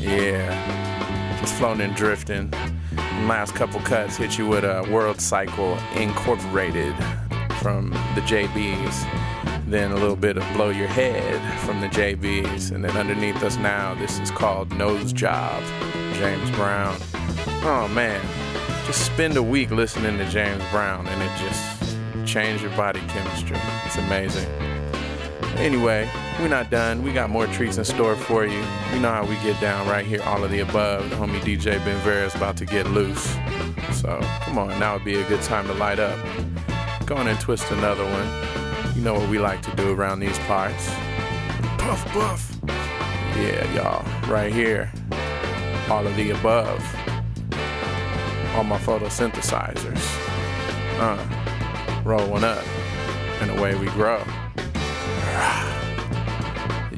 Yeah, 0.00 1.38
just 1.40 1.54
floating 1.54 1.82
and 1.82 1.94
drifting. 1.94 2.50
Last 3.28 3.54
couple 3.54 3.78
cuts 3.80 4.16
hit 4.16 4.36
you 4.36 4.48
with 4.48 4.64
a 4.64 4.84
World 4.90 5.20
Cycle 5.20 5.78
Incorporated 5.94 6.96
from 7.60 7.90
the 8.16 8.20
JBs. 8.22 9.23
Then 9.74 9.90
a 9.90 9.96
little 9.96 10.14
bit 10.14 10.36
of 10.36 10.44
Blow 10.52 10.70
Your 10.70 10.86
Head 10.86 11.60
from 11.62 11.80
the 11.80 11.88
JBs. 11.88 12.70
And 12.70 12.84
then 12.84 12.96
underneath 12.96 13.42
us 13.42 13.56
now, 13.56 13.92
this 13.96 14.20
is 14.20 14.30
called 14.30 14.70
Nose 14.78 15.12
Job, 15.12 15.64
James 16.12 16.48
Brown. 16.52 16.96
Oh 17.64 17.90
man, 17.92 18.24
just 18.86 19.04
spend 19.04 19.36
a 19.36 19.42
week 19.42 19.72
listening 19.72 20.16
to 20.18 20.30
James 20.30 20.62
Brown 20.70 21.08
and 21.08 21.20
it 21.20 21.38
just 21.38 21.96
changes 22.24 22.62
your 22.62 22.70
body 22.76 23.00
chemistry. 23.08 23.56
It's 23.84 23.96
amazing. 23.96 24.48
Anyway, 25.56 26.08
we're 26.38 26.46
not 26.46 26.70
done. 26.70 27.02
We 27.02 27.12
got 27.12 27.28
more 27.28 27.48
treats 27.48 27.76
in 27.76 27.84
store 27.84 28.14
for 28.14 28.46
you. 28.46 28.62
You 28.92 29.00
know 29.00 29.10
how 29.10 29.26
we 29.26 29.34
get 29.42 29.60
down 29.60 29.88
right 29.88 30.06
here, 30.06 30.22
all 30.22 30.44
of 30.44 30.52
the 30.52 30.60
above. 30.60 31.10
The 31.10 31.16
homie 31.16 31.40
DJ 31.40 31.84
Ben 31.84 32.00
Vera 32.02 32.26
is 32.26 32.34
about 32.36 32.56
to 32.58 32.64
get 32.64 32.86
loose. 32.90 33.34
So 33.92 34.20
come 34.42 34.56
on, 34.56 34.78
now 34.78 34.94
would 34.94 35.04
be 35.04 35.16
a 35.16 35.28
good 35.28 35.42
time 35.42 35.66
to 35.66 35.74
light 35.74 35.98
up. 35.98 36.16
Go 37.06 37.16
on 37.16 37.26
and 37.26 37.40
twist 37.40 37.68
another 37.72 38.04
one. 38.04 38.53
Know 39.04 39.12
what 39.12 39.28
we 39.28 39.38
like 39.38 39.60
to 39.60 39.76
do 39.76 39.92
around 39.92 40.20
these 40.20 40.38
parts. 40.38 40.88
Puff, 41.76 42.02
puff. 42.06 42.56
Yeah, 43.36 43.70
y'all, 43.74 44.30
right 44.32 44.50
here. 44.50 44.90
All 45.90 46.06
of 46.06 46.16
the 46.16 46.30
above. 46.30 46.80
All 48.54 48.64
my 48.64 48.78
photosynthesizers. 48.78 50.02
Uh, 50.98 52.02
roll 52.02 52.26
one 52.30 52.44
up, 52.44 52.64
and 53.42 53.50
away 53.50 53.74
we 53.74 53.88
grow. 53.88 54.24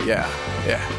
Yeah, 0.06 0.30
yeah. 0.64 0.95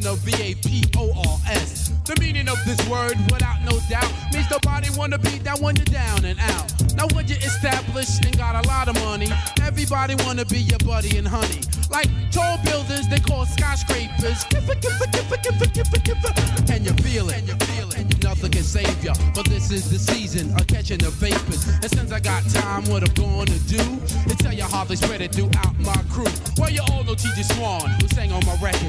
Meaning 0.00 0.12
of 0.12 0.18
V-A-P-O-R-S. 0.20 1.92
The 2.04 2.16
meaning 2.20 2.48
of 2.48 2.58
this 2.64 2.80
word, 2.88 3.16
without 3.30 3.60
no 3.64 3.78
doubt, 3.90 4.10
means 4.32 4.50
nobody 4.50 4.88
wanna 4.96 5.18
be 5.18 5.38
that 5.40 5.60
when 5.60 5.76
you're 5.76 5.84
down 5.84 6.24
and 6.24 6.38
out. 6.40 6.72
Now 6.96 7.06
when 7.14 7.28
you're 7.28 7.38
established 7.38 8.24
and 8.24 8.36
got 8.36 8.64
a 8.64 8.66
lot 8.66 8.88
of 8.88 8.94
money, 9.04 9.28
everybody 9.62 10.14
wanna 10.24 10.44
be 10.46 10.60
your 10.60 10.78
buddy 10.78 11.18
and 11.18 11.28
honey. 11.28 11.60
Like 11.90 12.08
tall 12.30 12.58
buildings, 12.64 13.08
they 13.08 13.20
call 13.20 13.44
skyscrapers. 13.44 14.44
Kiffa, 14.44 14.74
kiffa, 14.80 15.06
kiffa, 15.12 15.36
kiffa, 15.36 15.66
kiffa, 15.66 15.98
kiffa. 16.00 16.74
And 16.74 16.86
you 16.86 16.92
feel 17.04 17.28
it, 17.28 17.38
and 17.38 17.48
you 17.48 17.54
feel 17.66 17.90
it. 17.90 18.22
Nothing 18.22 18.50
can 18.52 18.62
save 18.62 19.04
ya, 19.04 19.12
but 19.34 19.44
this 19.46 19.70
is 19.70 19.90
the 19.90 19.98
season 19.98 20.54
of 20.54 20.66
catching 20.66 20.98
the 20.98 21.10
vapors. 21.10 21.66
And 21.82 21.90
since 21.90 22.12
I 22.12 22.20
got 22.20 22.44
time, 22.48 22.84
what 22.88 23.02
I'm 23.02 23.14
gonna 23.14 23.58
do 23.68 23.82
is 24.30 24.36
tell 24.38 24.52
you 24.54 24.64
how 24.64 24.84
they 24.84 24.96
spread 24.96 25.20
it 25.20 25.32
throughout 25.32 25.78
my 25.78 25.96
crew. 26.08 26.30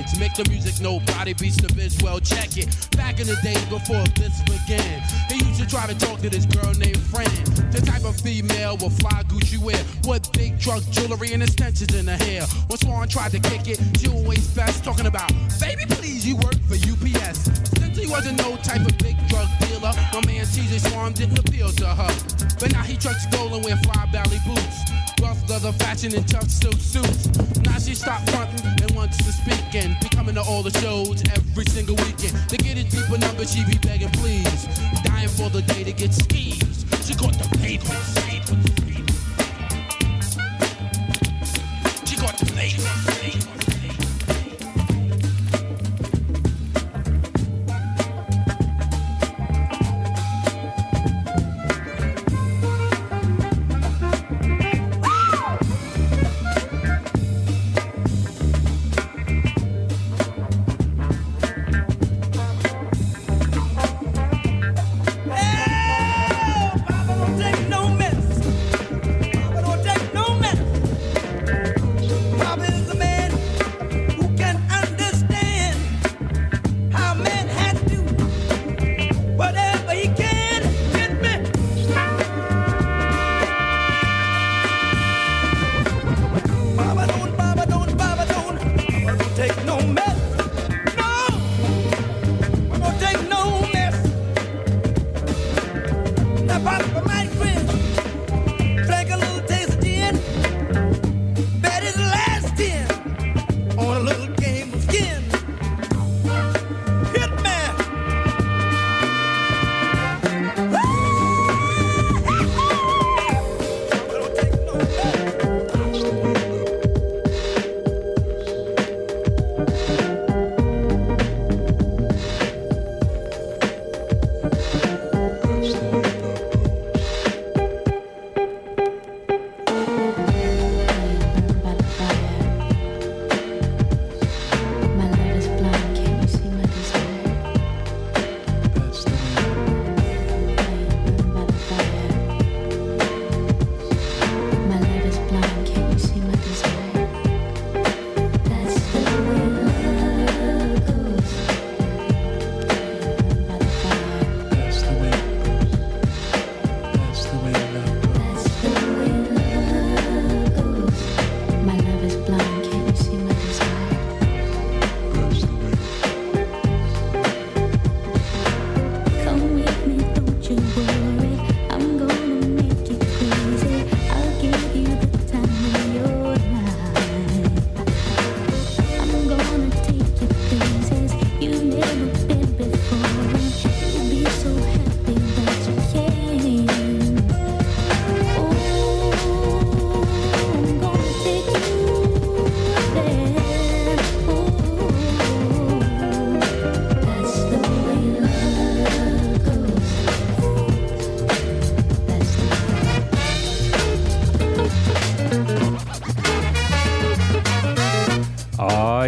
Records. 0.01 0.19
Make 0.19 0.33
the 0.33 0.49
music 0.49 0.81
nobody 0.81 1.33
beats 1.33 1.57
the 1.57 1.73
biz. 1.73 1.97
Well, 2.01 2.19
check 2.19 2.57
it. 2.57 2.67
Back 2.97 3.19
in 3.19 3.27
the 3.27 3.35
days 3.43 3.63
before 3.65 4.03
this 4.15 4.41
began, 4.43 5.01
he 5.29 5.43
used 5.45 5.59
to 5.59 5.67
try 5.67 5.87
to 5.87 5.97
talk 5.97 6.19
to 6.21 6.29
this 6.29 6.45
girl 6.45 6.73
named 6.73 6.99
Fran. 7.09 7.29
The 7.71 7.81
type 7.85 8.03
of 8.03 8.19
female 8.19 8.77
with 8.77 8.97
fly 8.99 9.23
Gucci 9.27 9.57
wear, 9.57 9.81
with 10.07 10.31
big 10.33 10.59
truck 10.59 10.83
jewelry 10.91 11.33
and 11.33 11.43
extensions 11.43 11.93
in 11.93 12.07
her 12.07 12.17
hair. 12.17 12.43
When 12.67 12.77
Swan 12.79 13.07
tried 13.07 13.31
to 13.31 13.39
kick 13.39 13.67
it, 13.67 13.79
she 13.99 14.07
always 14.07 14.47
fast 14.49 14.83
talking 14.83 15.05
about, 15.05 15.31
baby, 15.59 15.85
please, 15.87 16.25
you 16.25 16.35
work 16.37 16.57
for 16.67 16.75
UPS. 16.75 17.49
Since 17.77 17.97
he 17.97 18.07
wasn't 18.07 18.37
no 18.37 18.55
type 18.57 18.81
of 18.81 18.97
big 18.97 19.17
drug 19.27 19.47
dealer, 19.59 19.93
my 20.13 20.21
man 20.25 20.45
TJ 20.45 20.89
Swan 20.89 21.13
didn't 21.13 21.39
appeal 21.39 21.69
to 21.69 21.87
her. 21.87 22.13
But 22.59 22.71
now 22.71 22.83
he 22.83 22.97
trucks 22.97 23.23
stolen 23.23 23.63
with 23.63 23.81
fly 23.85 24.05
Bally 24.11 24.39
boots. 24.45 24.77
Rough 25.21 25.49
leather 25.49 25.71
fashion 25.73 26.13
and 26.15 26.27
tough 26.27 26.49
silk 26.49 26.75
suits. 26.75 27.20
All 30.51 30.61
the 30.61 30.77
shows 30.79 31.23
every 31.31 31.65
single 31.65 31.95
weekend. 31.95 32.37
To 32.49 32.57
get 32.57 32.75
his 32.77 32.85
deeper 32.85 33.17
number, 33.17 33.45
she 33.45 33.63
be 33.65 33.77
begging 33.77 34.09
please. 34.09 34.67
Dying 35.03 35.29
for 35.29 35.49
the 35.49 35.61
day 35.61 35.83
to 35.83 35.93
get 35.93 36.13
skis. 36.13 36.60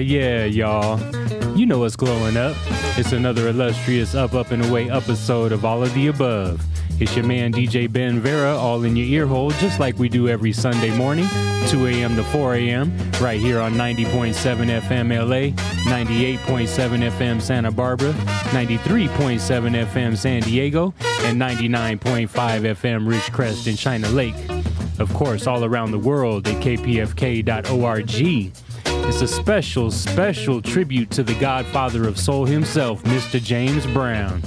Yeah, 0.04 0.46
y'all. 0.46 1.00
You 1.58 1.66
know 1.66 1.80
what's 1.80 1.96
glowing 1.96 2.38
up. 2.38 2.56
It's 2.98 3.12
another 3.12 3.48
illustrious 3.48 4.16
Up, 4.16 4.34
Up, 4.34 4.52
and 4.52 4.66
Away 4.66 4.90
episode 4.90 5.52
of 5.52 5.66
All 5.66 5.84
of 5.84 5.94
the 5.94 6.08
Above. 6.08 6.64
It's 7.00 7.16
your 7.16 7.26
man 7.26 7.52
DJ 7.52 7.92
Ben 7.92 8.20
Vera, 8.20 8.56
all 8.56 8.84
in 8.84 8.96
your 8.96 9.08
ear 9.08 9.26
hole, 9.26 9.50
just 9.52 9.80
like 9.80 9.98
we 9.98 10.10
do 10.10 10.30
every 10.30 10.54
Sunday 10.54 10.96
morning, 10.96 11.26
2 11.68 11.88
a.m. 11.88 12.16
to 12.16 12.24
4 12.24 12.56
a.m., 12.56 12.96
right 13.20 13.40
here 13.40 13.60
on 13.60 13.74
90.7 13.74 14.34
FM 14.82 15.10
LA, 15.10 15.56
98.7 15.92 17.12
FM 17.12 17.42
Santa 17.42 17.72
Barbara, 17.72 18.14
93.7 18.52 19.86
FM 19.86 20.18
San 20.18 20.42
Diego, 20.44 20.94
and 21.22 21.42
99.5 21.42 22.28
FM 22.28 23.12
Ridgecrest 23.12 23.68
and 23.68 23.78
China 23.78 24.08
Lake. 24.10 24.36
Of 25.00 25.12
course, 25.14 25.48
all 25.48 25.66
around 25.66 25.92
the 25.92 26.00
world 26.00 26.48
at 26.48 26.62
kpfk.org. 26.62 28.63
It's 29.06 29.22
a 29.22 29.28
special, 29.28 29.92
special 29.92 30.62
tribute 30.62 31.12
to 31.12 31.24
the 31.24 31.36
godfather 31.36 32.08
of 32.08 32.18
soul 32.18 32.46
himself, 32.46 33.04
Mr. 33.04 33.42
James 33.42 33.86
Brown. 33.88 34.42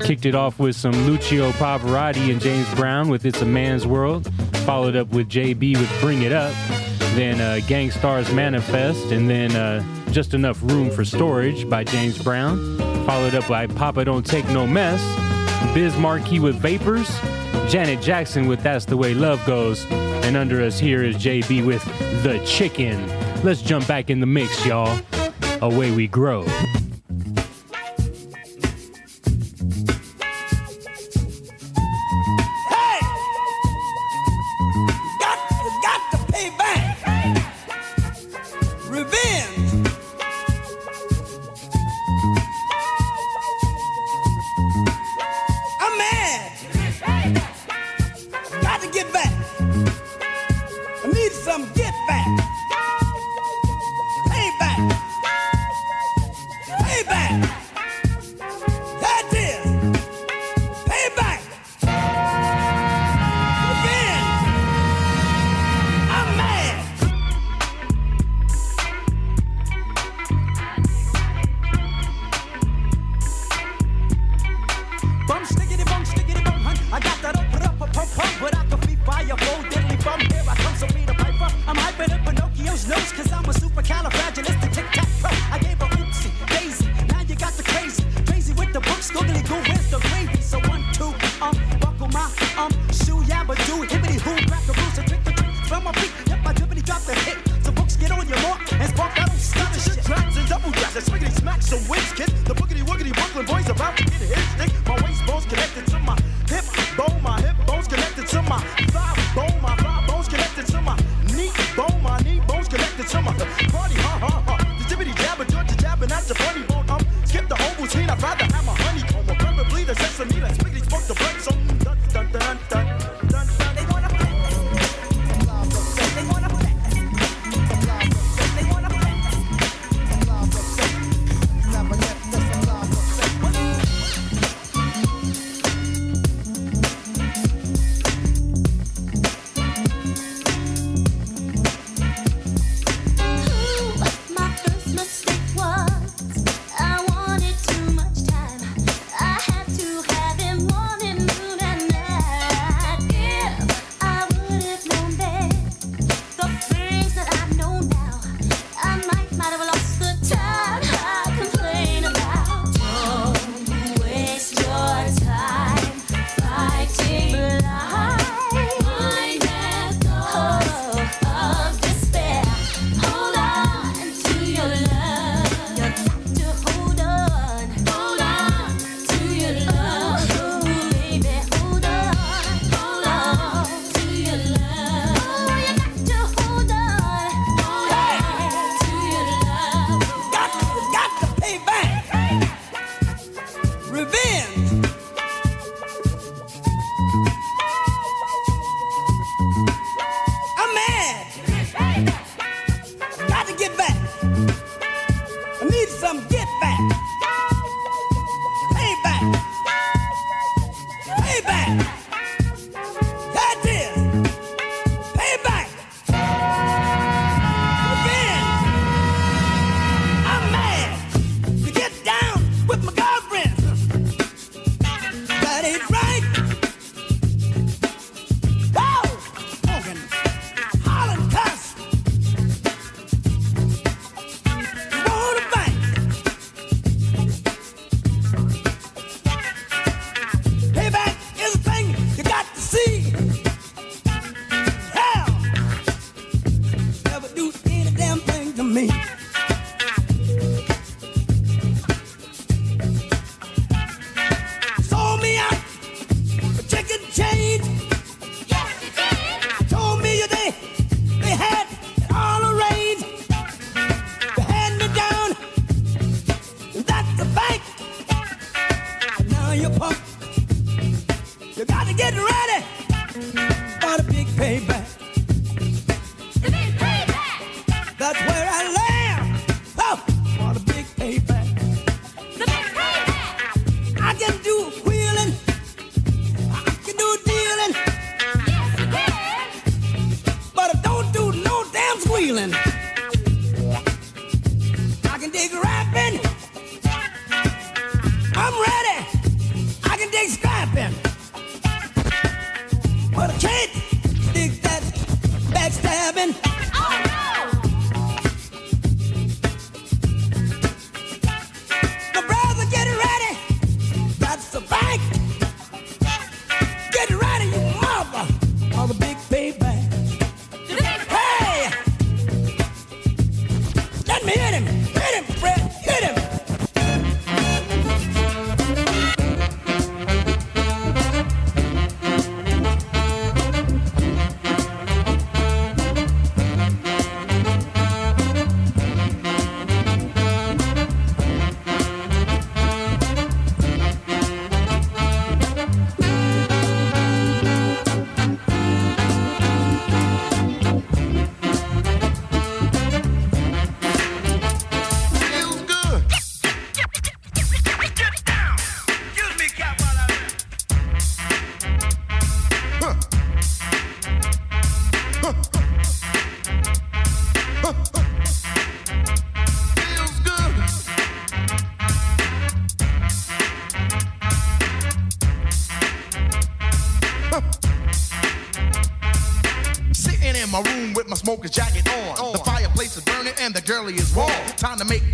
Kicked 0.00 0.26
it 0.26 0.34
off 0.34 0.58
with 0.58 0.76
some 0.76 0.92
Luciano 1.06 1.52
Pavarotti 1.52 2.30
and 2.30 2.40
James 2.40 2.72
Brown 2.74 3.08
with 3.08 3.24
It's 3.24 3.40
a 3.42 3.46
Man's 3.46 3.86
World, 3.86 4.30
followed 4.66 4.96
up 4.96 5.08
with 5.08 5.28
JB 5.28 5.78
with 5.78 6.00
Bring 6.00 6.22
It 6.22 6.32
Up, 6.32 6.52
then 7.14 7.40
uh, 7.40 7.60
Gang 7.66 7.90
Starr's 7.90 8.30
Manifest, 8.32 9.12
and 9.12 9.30
then 9.30 9.54
uh, 9.54 9.82
Just 10.10 10.34
Enough 10.34 10.60
Room 10.62 10.90
for 10.90 11.04
Storage 11.04 11.68
by 11.70 11.84
James 11.84 12.20
Brown, 12.22 12.76
followed 13.06 13.34
up 13.34 13.48
by 13.48 13.66
Papa 13.66 14.04
Don't 14.04 14.26
Take 14.26 14.48
No 14.48 14.66
Mess, 14.66 15.02
Biz 15.74 15.96
Markie 15.96 16.40
with 16.40 16.56
Vapors, 16.56 17.08
Janet 17.70 18.02
Jackson 18.02 18.46
with 18.46 18.62
That's 18.62 18.84
the 18.84 18.96
Way 18.96 19.14
Love 19.14 19.44
Goes, 19.46 19.86
and 19.90 20.36
under 20.36 20.60
us 20.60 20.78
here 20.78 21.02
is 21.02 21.16
JB 21.16 21.64
with 21.64 21.84
The 22.22 22.44
Chicken. 22.44 23.25
Let's 23.46 23.62
jump 23.62 23.86
back 23.86 24.10
in 24.10 24.18
the 24.18 24.26
mix, 24.26 24.66
y'all. 24.66 25.00
Away 25.62 25.92
we 25.92 26.08
grow. 26.08 26.44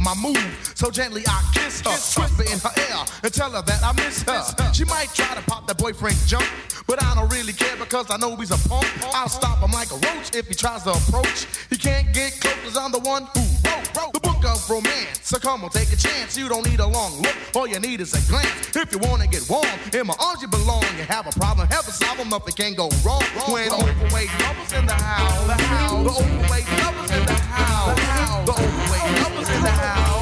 My 0.03 0.15
move. 0.15 0.73
So 0.75 0.91
gently 0.91 1.23
I 1.27 1.43
kiss 1.55 1.81
her, 1.81 1.91
whisper 2.21 2.43
in 2.43 2.59
her 2.59 2.73
ear, 2.89 3.05
and 3.23 3.33
tell 3.33 3.51
her 3.51 3.63
that 3.63 3.83
I 3.83 3.93
miss 3.93 4.23
her. 4.23 4.73
She 4.73 4.85
might 4.85 5.15
try 5.15 5.35
to 5.35 5.43
pop 5.43 5.67
that 5.69 5.79
boyfriend 5.79 6.17
jump, 6.27 6.47
but 6.87 7.03
I 7.03 7.15
don't 7.15 7.31
really 7.33 7.53
care 7.53 7.77
because 7.77 8.11
I 8.11 8.17
know 8.17 8.37
he's 8.37 8.51
a 8.51 8.69
punk. 8.69 8.87
I'll 9.15 9.29
stop 9.29 9.59
him 9.61 9.71
like 9.71 9.91
a 9.91 9.97
roach 9.97 10.35
if 10.35 10.49
he 10.49 10.55
tries 10.55 10.83
to 10.85 10.91
approach. 10.91 11.47
He 11.71 11.77
can't 11.77 12.13
get 12.13 12.41
close 12.41 12.55
'cause 12.65 12.77
I'm 12.77 12.93
the 12.93 12.99
one 12.99 13.27
who 13.35 13.41
wrote, 13.65 13.97
wrote 13.97 14.13
the 14.13 14.21
book 14.21 14.45
of 14.45 14.69
romance. 14.69 15.21
So 15.23 15.39
come 15.39 15.65
on, 15.65 15.71
take 15.71 15.93
a 15.93 15.97
chance. 15.97 16.37
You 16.37 16.49
don't 16.49 16.67
need 16.67 16.81
a 16.81 16.87
long 16.87 17.21
look. 17.23 17.37
All 17.55 17.67
you 17.67 17.79
need 17.79 18.01
is 18.01 18.13
a 18.15 18.21
glance. 18.31 18.75
If 18.75 18.93
you 18.93 18.99
wanna 18.99 19.27
get 19.27 19.49
warm, 19.49 19.67
in 19.93 20.07
my 20.07 20.15
arms 20.19 20.43
you 20.43 20.49
belong. 20.49 20.85
You 20.99 21.05
have 21.05 21.27
a 21.27 21.33
problem, 21.33 21.69
have 21.69 21.87
a 21.87 21.93
solve 21.93 22.19
'em, 22.21 22.29
nothing 22.29 22.55
can 22.55 22.75
go 22.75 22.91
wrong. 23.05 23.23
When 23.47 23.71
overweight 23.71 24.31
lovers 24.41 24.73
in 24.73 24.87
the 24.87 24.95
house, 24.95 25.47
the 25.47 25.63
house, 25.63 25.91
the 25.91 26.11
overweight 26.11 26.69
lovers 26.83 27.11
in 27.11 27.22
the 28.47 28.53
house, 28.53 28.57
the 28.57 28.63
overweight 28.63 29.23
lovers 29.23 29.49
in 29.51 29.63
the 29.63 29.71
house, 29.71 30.22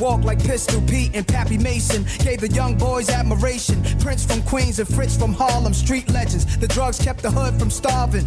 Walked 0.00 0.24
like 0.24 0.42
Pistol 0.42 0.80
Pete 0.82 1.14
and 1.14 1.26
Pappy 1.26 1.58
Mason. 1.58 2.04
Gave 2.24 2.40
the 2.40 2.48
young 2.48 2.76
boys 2.76 3.10
admiration. 3.10 3.82
Prince 4.00 4.24
from 4.24 4.42
Queens 4.42 4.78
and 4.78 4.88
Fritz 4.88 5.16
from 5.16 5.32
Harlem, 5.34 5.74
street 5.74 6.10
legends. 6.10 6.56
The 6.56 6.68
drugs 6.68 6.98
kept 6.98 7.22
the 7.22 7.30
hood 7.30 7.58
from 7.58 7.70
starving. 7.70 8.26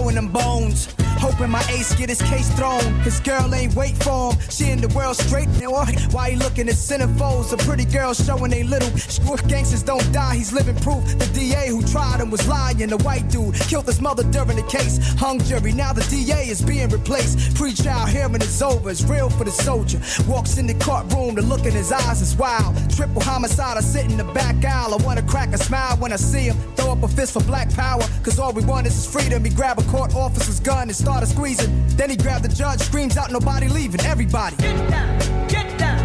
throwing 0.01 0.15
them 0.15 0.27
bones. 0.29 1.10
Hoping 1.21 1.51
my 1.51 1.63
ace 1.69 1.93
get 1.93 2.09
his 2.09 2.19
case 2.23 2.49
thrown. 2.55 2.81
His 3.01 3.19
girl 3.19 3.53
ain't 3.53 3.75
wait 3.75 3.95
for 4.03 4.33
him. 4.33 4.39
She 4.49 4.71
in 4.71 4.81
the 4.81 4.87
world 4.89 5.15
straight 5.15 5.47
now. 5.61 5.85
Why 6.09 6.31
he 6.31 6.35
looking 6.35 6.67
at 6.67 6.73
centerfolds? 6.73 7.53
A 7.53 7.57
pretty 7.57 7.85
girl 7.85 8.15
showing 8.15 8.49
they 8.49 8.63
little. 8.63 8.89
Squiff 8.89 9.47
gangsters 9.47 9.83
don't 9.83 10.11
die. 10.11 10.35
He's 10.35 10.51
living 10.51 10.75
proof. 10.77 11.05
The 11.19 11.29
DA 11.31 11.67
who 11.69 11.83
tried 11.83 12.21
him 12.21 12.31
was 12.31 12.47
lying. 12.47 12.89
The 12.89 12.97
white 12.97 13.29
dude 13.29 13.53
killed 13.53 13.85
his 13.85 14.01
mother 14.01 14.23
during 14.31 14.57
the 14.57 14.63
case. 14.63 14.97
Hung 15.19 15.37
jury. 15.41 15.73
Now 15.73 15.93
the 15.93 16.01
DA 16.09 16.49
is 16.49 16.59
being 16.63 16.89
replaced. 16.89 17.55
Pre-trial 17.55 18.07
hearing 18.07 18.41
is 18.41 18.59
over. 18.63 18.89
It's 18.89 19.03
real 19.03 19.29
for 19.29 19.43
the 19.43 19.51
soldier. 19.51 20.01
Walks 20.27 20.57
in 20.57 20.65
the 20.65 20.73
courtroom. 20.73 21.35
The 21.35 21.43
look 21.43 21.65
in 21.65 21.73
his 21.73 21.91
eyes 21.91 22.23
is 22.23 22.35
wild. 22.35 22.75
Triple 22.95 23.21
homicide. 23.21 23.77
I 23.77 23.81
sit 23.81 24.05
in 24.09 24.17
the 24.17 24.23
back 24.33 24.65
aisle. 24.65 24.95
I 24.99 25.05
wanna 25.05 25.21
crack 25.21 25.53
a 25.53 25.59
smile 25.59 25.97
when 25.97 26.11
I 26.11 26.15
see 26.15 26.45
him. 26.45 26.57
Throw 26.75 26.93
up 26.93 27.03
a 27.03 27.07
fist 27.07 27.33
for 27.33 27.43
black 27.43 27.69
power. 27.75 28.01
Cause 28.23 28.39
all 28.39 28.53
we 28.53 28.65
want 28.65 28.87
is 28.87 28.95
his 28.95 29.05
freedom. 29.05 29.45
He 29.45 29.51
grab 29.51 29.77
a 29.77 29.83
court 29.83 30.15
officer's 30.15 30.59
gun 30.59 30.89
and 30.89 30.95
started 31.11 31.27
squeezing. 31.27 31.87
Then 31.97 32.09
he 32.09 32.15
grabbed 32.15 32.45
the 32.45 32.55
judge, 32.55 32.79
screams 32.79 33.17
out, 33.17 33.31
nobody 33.31 33.67
leaving, 33.67 33.99
everybody. 34.01 34.55
Get 34.55 34.89
down, 34.89 35.47
get 35.49 35.77
down. 35.77 35.99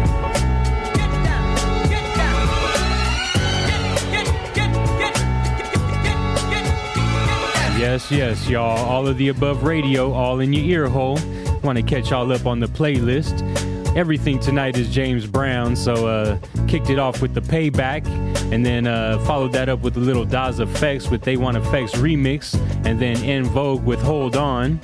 Yes, 7.79 8.11
yes, 8.11 8.49
y'all. 8.49 8.85
All 8.85 9.07
of 9.07 9.17
the 9.17 9.29
above 9.29 9.63
radio, 9.63 10.11
all 10.11 10.41
in 10.41 10.51
your 10.51 10.65
ear 10.65 10.87
hole. 10.87 11.19
Want 11.63 11.77
to 11.77 11.83
catch 11.83 12.09
y'all 12.09 12.31
up 12.33 12.45
on 12.45 12.59
the 12.59 12.67
playlist. 12.67 13.66
Everything 13.97 14.37
tonight 14.37 14.77
is 14.77 14.93
James 14.93 15.25
Brown, 15.25 15.75
so 15.75 16.05
uh, 16.05 16.37
kicked 16.67 16.91
it 16.91 16.99
off 16.99 17.19
with 17.19 17.33
the 17.33 17.41
payback, 17.41 18.05
and 18.53 18.63
then 18.63 18.85
uh, 18.85 19.17
followed 19.25 19.51
that 19.53 19.69
up 19.69 19.79
with 19.79 19.97
a 19.97 19.99
little 19.99 20.23
Das 20.23 20.59
EFX 20.59 21.09
with 21.09 21.23
They 21.23 21.35
Want 21.35 21.57
EFX 21.57 21.95
remix, 21.95 22.53
and 22.85 22.99
then 22.99 23.17
En 23.23 23.43
Vogue 23.45 23.83
with 23.83 23.99
Hold 23.99 24.35
On. 24.35 24.79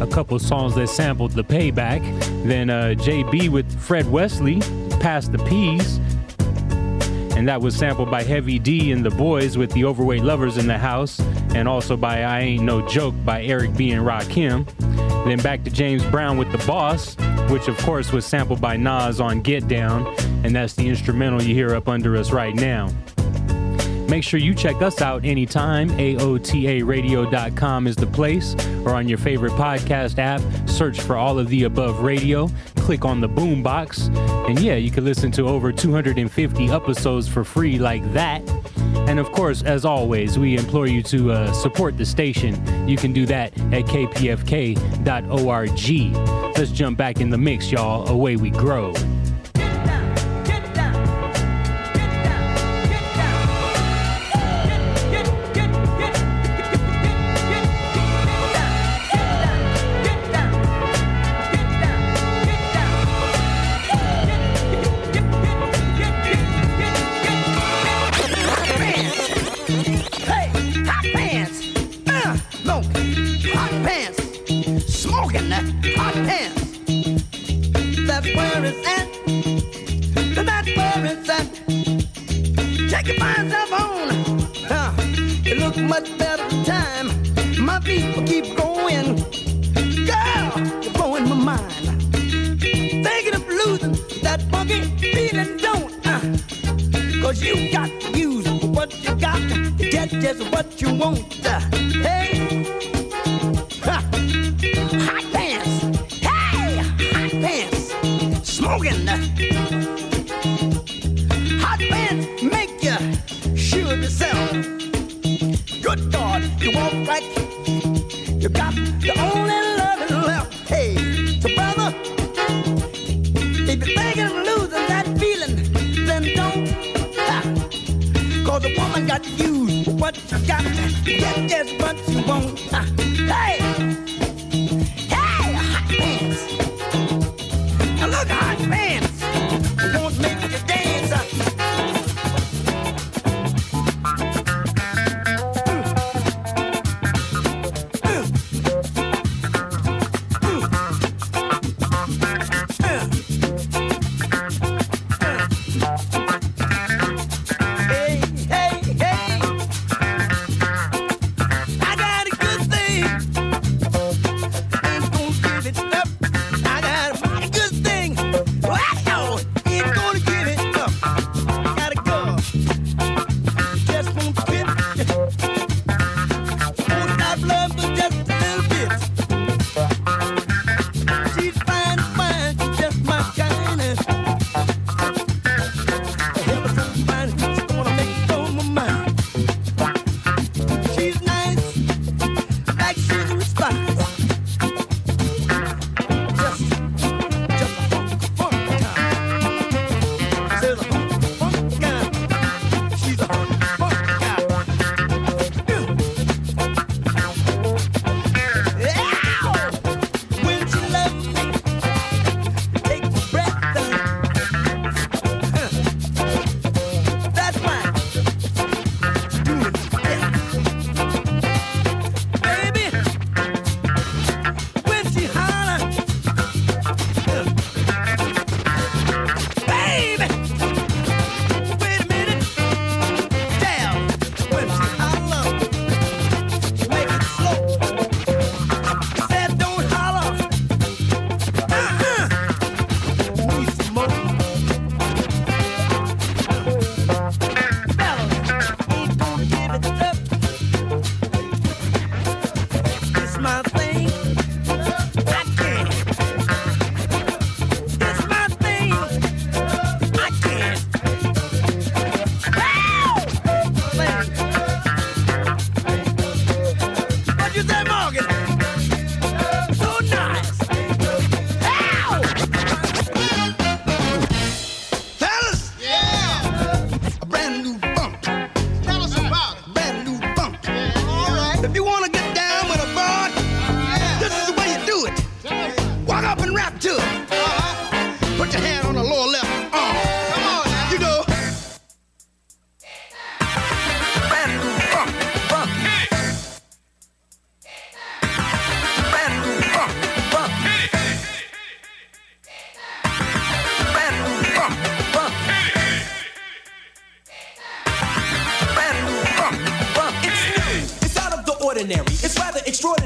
A 0.00 0.06
couple 0.06 0.38
songs 0.38 0.74
that 0.76 0.88
sampled 0.88 1.32
the 1.32 1.44
payback. 1.44 2.00
Then 2.44 2.70
uh, 2.70 2.94
JB 2.96 3.50
with 3.50 3.78
Fred 3.78 4.10
Wesley, 4.10 4.60
Pass 5.00 5.28
the 5.28 5.38
Peas, 5.40 5.98
and 7.36 7.46
that 7.46 7.60
was 7.60 7.76
sampled 7.76 8.10
by 8.10 8.22
Heavy 8.22 8.58
D 8.58 8.90
and 8.92 9.04
the 9.04 9.10
Boyz 9.10 9.58
with 9.58 9.70
the 9.72 9.84
Overweight 9.84 10.22
Lovers 10.22 10.56
in 10.56 10.66
the 10.66 10.78
House, 10.78 11.20
and 11.54 11.68
also 11.68 11.94
by 11.94 12.22
I 12.22 12.40
Ain't 12.40 12.62
No 12.62 12.88
Joke 12.88 13.14
by 13.22 13.44
Eric 13.44 13.76
B. 13.76 13.90
and 13.90 14.02
Rakim. 14.02 14.66
Then 15.26 15.42
back 15.42 15.62
to 15.64 15.70
James 15.70 16.02
Brown 16.06 16.38
with 16.38 16.50
The 16.52 16.66
Boss, 16.66 17.16
which 17.48 17.68
of 17.68 17.76
course 17.78 18.12
was 18.12 18.24
sampled 18.24 18.60
by 18.60 18.76
Nas 18.76 19.20
on 19.20 19.40
Get 19.40 19.68
Down, 19.68 20.06
and 20.44 20.54
that's 20.54 20.74
the 20.74 20.88
instrumental 20.88 21.42
you 21.42 21.54
hear 21.54 21.74
up 21.74 21.88
under 21.88 22.16
us 22.16 22.32
right 22.32 22.54
now. 22.54 22.90
Make 24.08 24.22
sure 24.22 24.38
you 24.38 24.54
check 24.54 24.80
us 24.82 25.00
out 25.00 25.24
anytime. 25.24 25.88
AOTARadio.com 25.90 27.86
is 27.86 27.96
the 27.96 28.06
place, 28.06 28.54
or 28.84 28.90
on 28.94 29.08
your 29.08 29.18
favorite 29.18 29.52
podcast 29.52 30.18
app, 30.18 30.42
search 30.68 31.00
for 31.00 31.16
all 31.16 31.38
of 31.38 31.48
the 31.48 31.64
above 31.64 32.00
radio, 32.00 32.50
click 32.76 33.04
on 33.04 33.20
the 33.20 33.28
boombox, 33.28 34.14
and 34.48 34.60
yeah, 34.60 34.74
you 34.74 34.90
can 34.90 35.04
listen 35.04 35.30
to 35.32 35.48
over 35.48 35.72
250 35.72 36.68
episodes 36.70 37.26
for 37.26 37.44
free 37.44 37.78
like 37.78 38.04
that. 38.12 38.42
And 39.08 39.18
of 39.18 39.32
course, 39.32 39.62
as 39.62 39.84
always, 39.84 40.38
we 40.38 40.56
implore 40.56 40.86
you 40.86 41.02
to 41.04 41.32
uh, 41.32 41.52
support 41.52 41.96
the 41.98 42.06
station. 42.06 42.88
You 42.88 42.96
can 42.96 43.12
do 43.12 43.26
that 43.26 43.52
at 43.72 43.84
kpfk.org. 43.86 45.04
Let's 46.56 46.70
jump 46.70 46.96
back 46.96 47.20
in 47.20 47.30
the 47.30 47.38
mix, 47.38 47.72
y'all. 47.72 48.08
Away 48.08 48.36
we 48.36 48.50
grow. 48.50 48.92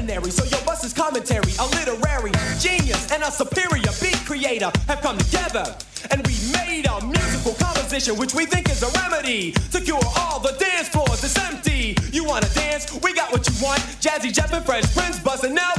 So 0.09 0.43
your 0.45 0.65
bus 0.65 0.83
is 0.83 0.91
commentary, 0.91 1.53
a 1.59 1.65
literary 1.77 2.31
genius 2.59 3.11
and 3.11 3.21
a 3.21 3.29
superior 3.29 3.93
beat 4.01 4.17
creator 4.25 4.71
have 4.87 5.01
come 5.01 5.19
together 5.19 5.77
and 6.09 6.25
we 6.25 6.33
made 6.51 6.87
a 6.87 7.05
musical 7.05 7.53
composition 7.53 8.17
which 8.17 8.33
we 8.33 8.47
think 8.47 8.71
is 8.71 8.81
a 8.81 8.89
remedy 9.01 9.51
to 9.69 9.79
cure 9.79 10.01
all 10.17 10.39
the 10.39 10.53
dance 10.57 10.89
floors 10.89 11.21
that's 11.21 11.37
empty. 11.37 11.95
You 12.11 12.25
wanna 12.25 12.49
dance? 12.55 12.91
We 13.03 13.13
got 13.13 13.31
what 13.31 13.47
you 13.47 13.53
want. 13.63 13.81
Jazzy 14.01 14.33
Jeff 14.33 14.51
and 14.51 14.65
Fresh 14.65 14.95
Prince 14.95 15.19
buzzing 15.19 15.55
out 15.59 15.78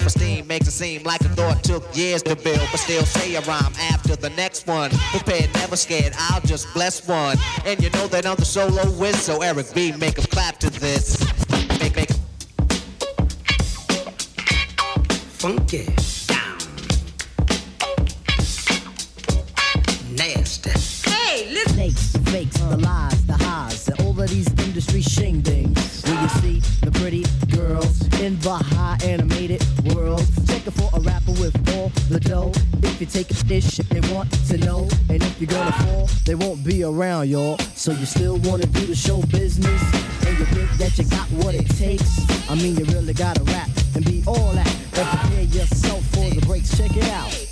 self-esteem 0.00 0.46
makes 0.46 0.68
it 0.68 0.72
seem 0.72 1.02
like 1.04 1.22
a 1.22 1.28
thought 1.30 1.64
took 1.64 1.82
years 1.96 2.22
to 2.22 2.36
build, 2.36 2.60
but 2.70 2.76
still 2.76 3.02
say 3.04 3.34
a 3.34 3.40
rhyme 3.42 3.72
after 3.92 4.14
the 4.14 4.28
next 4.30 4.66
one. 4.66 4.90
Prepared, 5.10 5.48
never 5.54 5.74
scared, 5.74 6.12
I'll 6.18 6.42
just 6.42 6.70
bless 6.74 7.08
one. 7.08 7.38
And 7.64 7.82
you 7.82 7.88
know 7.90 8.06
that 8.08 8.26
I'm 8.26 8.36
the 8.36 8.44
solo 8.44 8.84
whiz, 8.98 9.18
so 9.18 9.40
Eric 9.40 9.72
B, 9.74 9.92
make 9.92 10.18
'em 10.18 10.26
clap 10.26 10.58
to 10.58 10.68
this. 10.68 11.16
Make, 11.80 11.96
make. 11.96 12.10
Funky. 15.38 16.15
be 36.66 36.82
around, 36.82 37.28
y'all. 37.28 37.58
So 37.76 37.92
you 37.92 38.04
still 38.06 38.38
wanna 38.38 38.66
do 38.66 38.86
the 38.86 38.94
show 38.94 39.22
business? 39.22 39.82
And 40.26 40.36
you 40.36 40.44
think 40.46 40.70
that 40.78 40.98
you 40.98 41.04
got 41.04 41.30
what 41.44 41.54
it 41.54 41.68
takes? 41.76 42.18
I 42.50 42.56
mean, 42.56 42.76
you 42.76 42.84
really 42.86 43.14
gotta 43.14 43.42
rap 43.44 43.68
and 43.94 44.04
be 44.04 44.24
all 44.26 44.52
that. 44.52 44.76
But 44.90 45.06
prepare 45.06 45.42
yourself 45.42 46.02
for 46.06 46.28
the 46.28 46.44
breaks. 46.44 46.76
Check 46.76 46.96
it 46.96 47.08
out. 47.10 47.45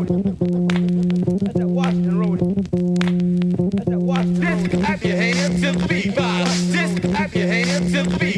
This 0.00 0.08
your 5.04 5.16
hands 5.16 5.60
to 5.60 5.72
the 5.72 5.86
be 5.88 6.10
by. 6.10 6.44
This 6.70 6.98
your 7.34 7.46
hands 7.46 7.92
to 7.92 8.02
the 8.04 8.18
beat. 8.18 8.29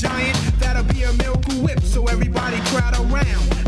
giant, 0.00 0.36
that'll 0.58 0.82
be 0.84 1.02
a 1.02 1.12
miracle 1.12 1.54
whip. 1.56 1.80
So 1.80 2.06
everybody 2.06 2.56
crowd 2.70 2.94
around. 2.98 3.59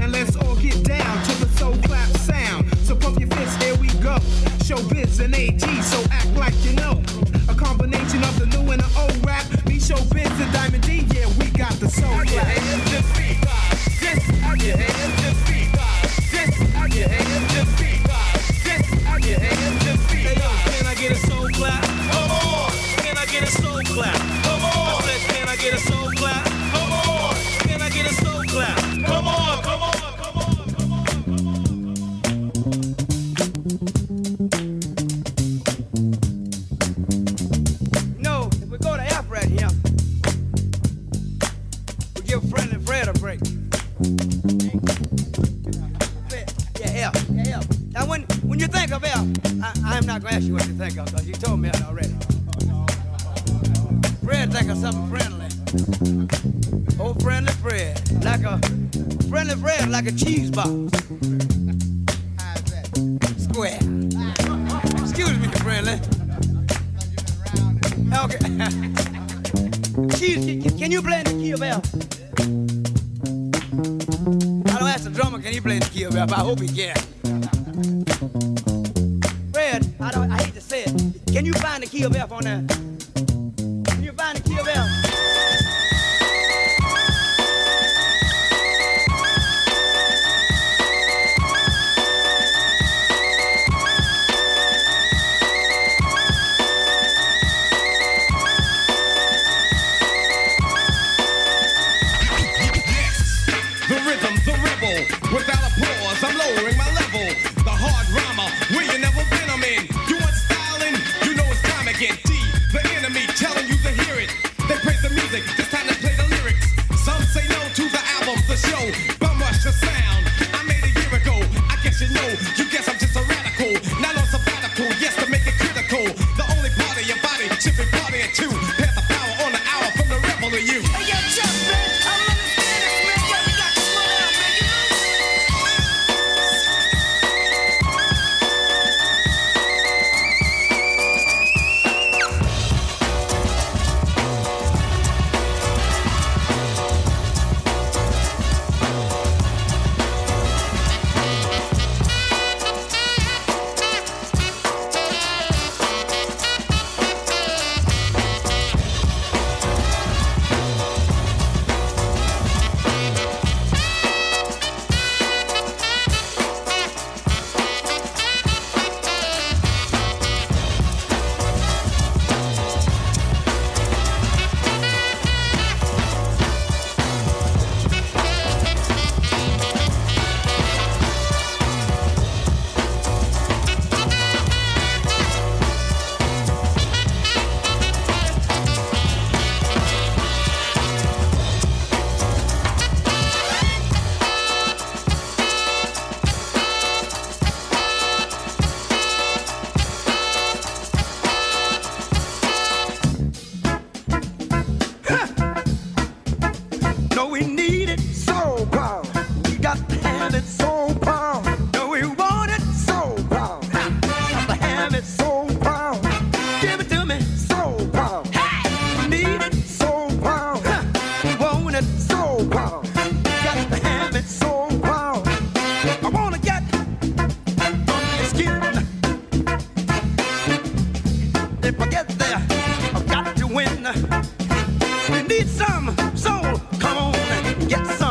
Yes. 237.73 238.02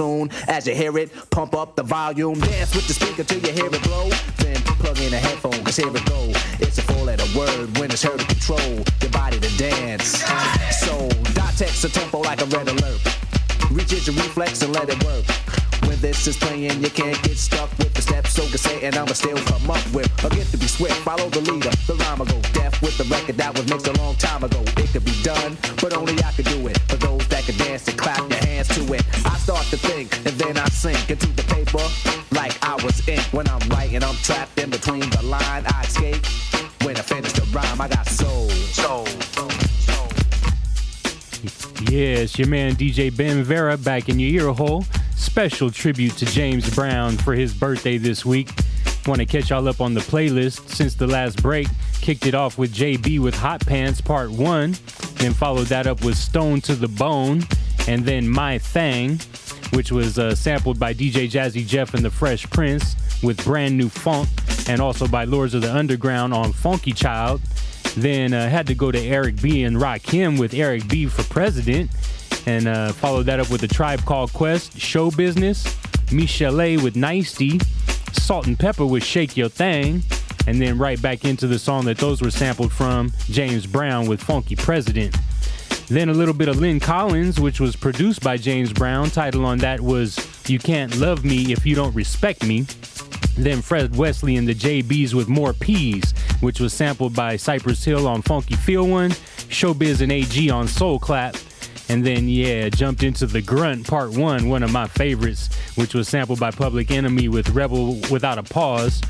Soon. 0.00 0.30
As 0.48 0.66
you 0.66 0.74
hear 0.74 0.96
it, 0.96 1.10
pump 1.30 1.52
up 1.54 1.76
the 1.76 1.82
volume. 1.82 2.40
Dance 2.40 2.74
with 2.74 2.86
the 2.86 2.94
speaker 2.94 3.22
till 3.22 3.40
you 3.46 3.52
hear 3.52 3.66
it 3.66 3.82
blow. 3.82 4.08
Then 4.38 4.56
plug 4.80 4.98
in 4.98 5.12
a 5.12 5.18
headphone, 5.18 5.60
cause 5.62 5.76
here 5.76 5.94
it 5.94 6.06
go. 6.06 6.22
It's 6.64 6.78
a 6.78 6.82
four 6.88 7.04
letter 7.04 7.28
word 7.38 7.66
when 7.78 7.90
it's 7.90 8.02
heard 8.02 8.18
to 8.18 8.26
control 8.26 8.72
your 9.02 9.12
body 9.12 9.38
to 9.38 9.50
dance. 9.58 10.24
So, 10.84 10.94
dot 11.36 11.52
text 11.60 11.84
a 11.84 11.90
tempo 11.90 12.20
like 12.20 12.40
a 12.40 12.46
red 12.46 12.68
alert. 12.68 13.00
Reach 13.70 13.92
your 13.92 14.16
reflex 14.16 14.62
and 14.62 14.72
let 14.72 14.88
it 14.88 15.04
work. 15.04 15.26
When 15.86 15.98
this 16.00 16.26
is 16.26 16.36
playing, 16.36 16.80
you 16.82 16.90
can't 16.90 17.20
get 17.22 17.36
stuck 17.36 17.68
with 17.78 17.92
the 17.92 18.02
steps. 18.02 18.30
So 18.32 18.42
can 18.48 18.58
say, 18.58 18.76
and 18.86 18.96
I'ma 18.96 19.12
still 19.12 19.38
come 19.52 19.70
up 19.70 19.84
with 19.92 20.08
a 20.24 20.30
gift 20.30 20.52
to 20.52 20.58
be 20.58 20.66
swift. 20.66 20.96
Follow 21.08 21.28
the 21.28 21.40
leader, 21.40 21.72
the 21.86 21.94
rhyme 22.00 22.20
will 22.20 22.26
go 22.26 22.40
deaf 22.52 22.80
with 22.80 22.96
the 22.96 23.04
record 23.04 23.36
that 23.36 23.52
was 23.56 23.68
mixed 23.68 23.88
a 23.88 23.92
long 24.00 24.14
time 24.16 24.29
Your 42.38 42.48
man 42.48 42.74
DJ 42.74 43.14
Ben 43.14 43.42
Vera 43.42 43.76
back 43.76 44.08
in 44.08 44.18
your 44.18 44.46
ear 44.46 44.52
hole. 44.52 44.84
Special 45.16 45.70
tribute 45.70 46.16
to 46.18 46.26
James 46.26 46.74
Brown 46.74 47.16
for 47.16 47.34
his 47.34 47.54
birthday 47.54 47.98
this 47.98 48.24
week. 48.24 48.50
Want 49.06 49.20
to 49.20 49.26
catch 49.26 49.50
y'all 49.50 49.66
up 49.68 49.80
on 49.80 49.94
the 49.94 50.00
playlist 50.00 50.68
since 50.68 50.94
the 50.94 51.06
last 51.06 51.42
break. 51.42 51.66
Kicked 52.00 52.26
it 52.26 52.34
off 52.34 52.58
with 52.58 52.74
JB 52.74 53.20
with 53.20 53.34
Hot 53.34 53.64
Pants 53.66 54.00
Part 54.00 54.30
1, 54.30 54.76
then 55.16 55.32
followed 55.32 55.68
that 55.68 55.86
up 55.86 56.04
with 56.04 56.16
Stone 56.16 56.60
to 56.62 56.74
the 56.74 56.88
Bone, 56.88 57.42
and 57.88 58.04
then 58.04 58.28
My 58.28 58.58
Thing, 58.58 59.18
which 59.72 59.90
was 59.90 60.18
uh, 60.18 60.34
sampled 60.34 60.78
by 60.78 60.92
DJ 60.92 61.30
Jazzy 61.30 61.66
Jeff 61.66 61.94
and 61.94 62.04
the 62.04 62.10
Fresh 62.10 62.50
Prince 62.50 62.96
with 63.22 63.42
Brand 63.44 63.76
New 63.76 63.88
Funk, 63.88 64.28
and 64.68 64.80
also 64.80 65.06
by 65.06 65.24
Lords 65.24 65.54
of 65.54 65.62
the 65.62 65.74
Underground 65.74 66.34
on 66.34 66.52
Funky 66.52 66.92
Child. 66.92 67.40
Then 67.96 68.32
uh, 68.32 68.48
had 68.48 68.66
to 68.68 68.74
go 68.74 68.92
to 68.92 68.98
Eric 68.98 69.42
B 69.42 69.64
and 69.64 69.76
Rakim 69.76 70.38
with 70.38 70.54
Eric 70.54 70.88
B 70.88 71.06
for 71.06 71.24
President, 71.24 71.90
and 72.46 72.68
uh, 72.68 72.92
followed 72.92 73.26
that 73.26 73.40
up 73.40 73.50
with 73.50 73.60
the 73.60 73.68
Tribe 73.68 74.04
Called 74.04 74.32
Quest, 74.32 74.78
Show 74.78 75.10
Business, 75.10 75.64
Michel'le 76.06 76.82
with 76.82 76.96
Nicety, 76.96 77.60
Salt-N-Pepa 78.12 78.88
with 78.88 79.04
Shake 79.04 79.36
Your 79.36 79.48
Thing, 79.48 80.02
and 80.46 80.60
then 80.60 80.78
right 80.78 81.00
back 81.00 81.24
into 81.24 81.46
the 81.46 81.58
song 81.58 81.84
that 81.84 81.98
those 81.98 82.20
were 82.22 82.30
sampled 82.30 82.72
from, 82.72 83.12
James 83.26 83.66
Brown 83.66 84.08
with 84.08 84.22
Funky 84.22 84.56
President. 84.56 85.14
Then 85.88 86.08
a 86.08 86.14
little 86.14 86.34
bit 86.34 86.48
of 86.48 86.60
Lyn 86.60 86.78
Collins, 86.78 87.40
which 87.40 87.58
was 87.58 87.74
produced 87.74 88.22
by 88.22 88.36
James 88.36 88.72
Brown. 88.72 89.10
Title 89.10 89.44
on 89.44 89.58
that 89.58 89.80
was 89.80 90.24
You 90.48 90.60
Can't 90.60 90.96
Love 90.98 91.24
Me 91.24 91.52
If 91.52 91.66
You 91.66 91.74
Don't 91.74 91.94
Respect 91.94 92.46
Me. 92.46 92.64
Then 93.36 93.60
Fred 93.60 93.96
Wesley 93.96 94.36
and 94.36 94.46
the 94.46 94.54
JBs 94.54 95.14
with 95.14 95.28
More 95.28 95.52
Peas, 95.52 96.14
which 96.40 96.60
was 96.60 96.72
sampled 96.72 97.14
by 97.14 97.36
Cypress 97.36 97.84
Hill 97.84 98.06
on 98.06 98.22
Phuncky 98.22 98.56
Feel 98.56 98.86
One, 98.86 99.10
Showbiz 99.50 100.00
and 100.00 100.12
AG 100.12 100.48
on 100.50 100.68
Soul 100.68 100.98
Clap. 101.00 101.34
And 101.90 102.06
then, 102.06 102.28
yeah, 102.28 102.68
jumped 102.68 103.02
into 103.02 103.26
The 103.26 103.42
Grunt 103.42 103.84
Part 103.84 104.12
1, 104.12 104.48
one 104.48 104.62
of 104.62 104.70
my 104.70 104.86
favorites, 104.86 105.48
which 105.74 105.92
was 105.92 106.08
sampled 106.08 106.38
by 106.38 106.52
Public 106.52 106.92
Enemy 106.92 107.26
with 107.26 107.48
Rebel 107.48 107.96
Without 108.12 108.38
a 108.38 108.44
Pause. 108.44 109.00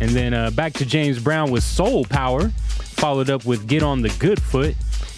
And 0.00 0.10
then 0.10 0.32
uh, 0.32 0.50
back 0.50 0.72
to 0.74 0.86
James 0.86 1.18
Brown 1.18 1.50
with 1.50 1.64
Soul 1.64 2.04
Power, 2.04 2.50
followed 2.50 3.28
up 3.28 3.44
with 3.44 3.66
Get 3.66 3.82
on 3.82 4.02
the 4.02 4.10
Good 4.20 4.40
Foot. 4.40 4.76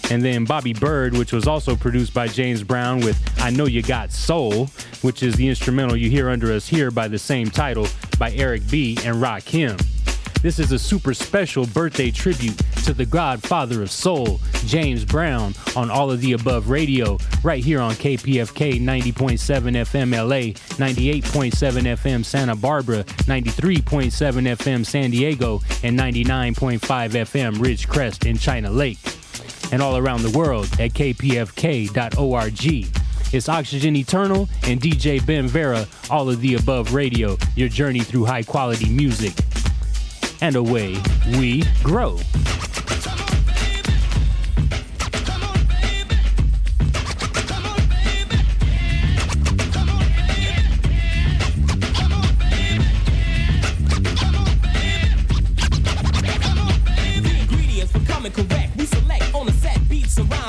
And 0.09 0.23
then 0.23 0.45
Bobby 0.45 0.73
Byrd, 0.73 1.15
which 1.15 1.31
was 1.31 1.47
also 1.47 1.75
produced 1.75 2.11
by 2.11 2.27
James 2.27 2.63
Brown 2.63 3.01
with 3.01 3.21
I 3.39 3.51
Know 3.51 3.67
You 3.67 3.83
Got 3.83 4.11
Soul, 4.11 4.65
which 5.03 5.21
is 5.21 5.35
the 5.35 5.47
instrumental 5.47 5.95
you 5.95 6.09
hear 6.09 6.27
under 6.27 6.51
us 6.51 6.67
here 6.67 6.89
by 6.89 7.07
the 7.07 7.19
same 7.19 7.51
title 7.51 7.85
by 8.17 8.31
Eric 8.31 8.63
B. 8.67 8.97
and 9.05 9.17
Rakim. 9.17 9.79
This 10.41 10.57
is 10.57 10.71
a 10.71 10.79
super 10.79 11.13
special 11.13 11.67
birthday 11.67 12.09
tribute 12.09 12.57
to 12.83 12.93
the 12.95 13.05
godfather 13.05 13.83
of 13.83 13.91
soul, 13.91 14.41
James 14.65 15.05
Brown, 15.05 15.53
on 15.75 15.91
All 15.91 16.09
of 16.09 16.19
the 16.19 16.33
Above 16.33 16.69
Radio, 16.69 17.19
right 17.43 17.63
here 17.63 17.79
on 17.79 17.93
KPFK 17.93 18.81
90.7 18.81 19.37
FM 19.37 20.11
LA, 20.11 20.53
98.7 20.77 21.51
FM 21.51 22.25
Santa 22.25 22.55
Barbara, 22.55 23.03
93.7 23.03 24.11
FM 24.11 24.83
San 24.83 25.11
Diego, 25.11 25.61
and 25.83 25.97
99.5 25.97 26.79
FM 26.79 27.55
Ridgecrest 27.57 28.27
in 28.27 28.35
China 28.35 28.71
Lake 28.71 28.97
and 29.71 29.81
all 29.81 29.95
around 29.95 30.23
the 30.23 30.37
world 30.37 30.65
at 30.79 30.91
kpfk.org. 30.91 31.91
It's 33.33 33.47
Oxygen 33.47 33.95
Eternal 33.95 34.49
and 34.63 34.81
DJ 34.81 35.25
Ben 35.25 35.47
Vera, 35.47 35.87
all 36.09 36.29
of 36.29 36.41
the 36.41 36.55
above 36.55 36.93
radio, 36.93 37.37
your 37.55 37.69
journey 37.69 38.01
through 38.01 38.25
high 38.25 38.43
quality 38.43 38.89
music. 38.89 39.33
And 40.41 40.55
away 40.55 40.97
we 41.37 41.63
grow. 41.83 42.17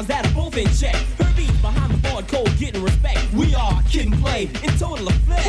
That 0.09 0.27
are 0.27 0.35
both 0.35 0.57
in 0.57 0.67
check. 0.75 0.97
Her 1.17 1.33
beats 1.37 1.53
behind 1.61 1.93
the 1.95 2.09
board, 2.09 2.27
cold, 2.27 2.51
getting 2.59 2.83
respect. 2.83 3.21
We 3.33 3.55
are 3.55 3.81
kid 3.89 4.07
and 4.07 4.21
play 4.21 4.51
in 4.65 4.77
total 4.77 5.07
effect. 5.07 5.42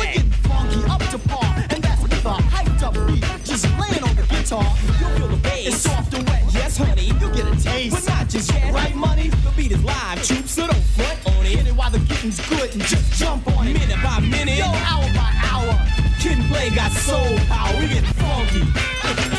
Guitar, 4.54 4.76
you'll 5.00 5.18
feel 5.18 5.28
the 5.28 5.36
bass. 5.36 5.66
It's 5.66 5.76
soft 5.76 6.14
and 6.14 6.28
wet, 6.28 6.44
yes, 6.52 6.76
honey. 6.76 7.02
You'll 7.02 7.30
get 7.30 7.46
a 7.46 7.62
taste, 7.62 7.94
but 7.94 8.14
not 8.14 8.28
just 8.28 8.52
yet. 8.52 8.72
Right, 8.72 8.94
money? 8.94 9.28
The 9.28 9.52
beat 9.56 9.72
is 9.72 9.82
live, 9.84 10.22
troops, 10.22 10.52
so 10.52 10.66
don't 10.66 10.82
front 10.96 11.36
on 11.36 11.46
it. 11.46 11.66
It 11.66 11.72
while 11.72 11.90
the 11.90 11.98
getting's 12.00 12.40
good 12.48 12.72
and 12.72 12.82
just 12.82 13.12
jump 13.14 13.46
on 13.56 13.68
it. 13.68 13.74
Minute 13.74 14.02
by 14.02 14.20
minute, 14.20 14.58
yo, 14.58 14.66
hour 14.66 15.06
by 15.14 15.32
hour. 15.50 15.74
Kid 16.20 16.38
and 16.38 16.48
play 16.50 16.70
got 16.70 16.92
soul 16.92 17.38
power. 17.48 17.78
We 17.80 17.88
get 17.88 18.04
funky. 18.04 19.33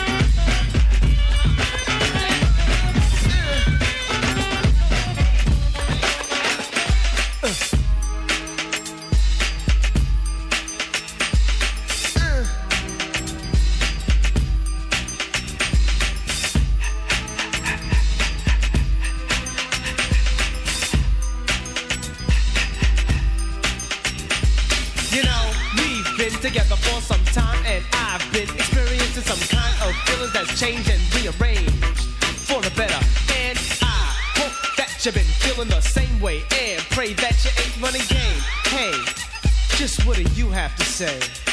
Say? 40.95 41.44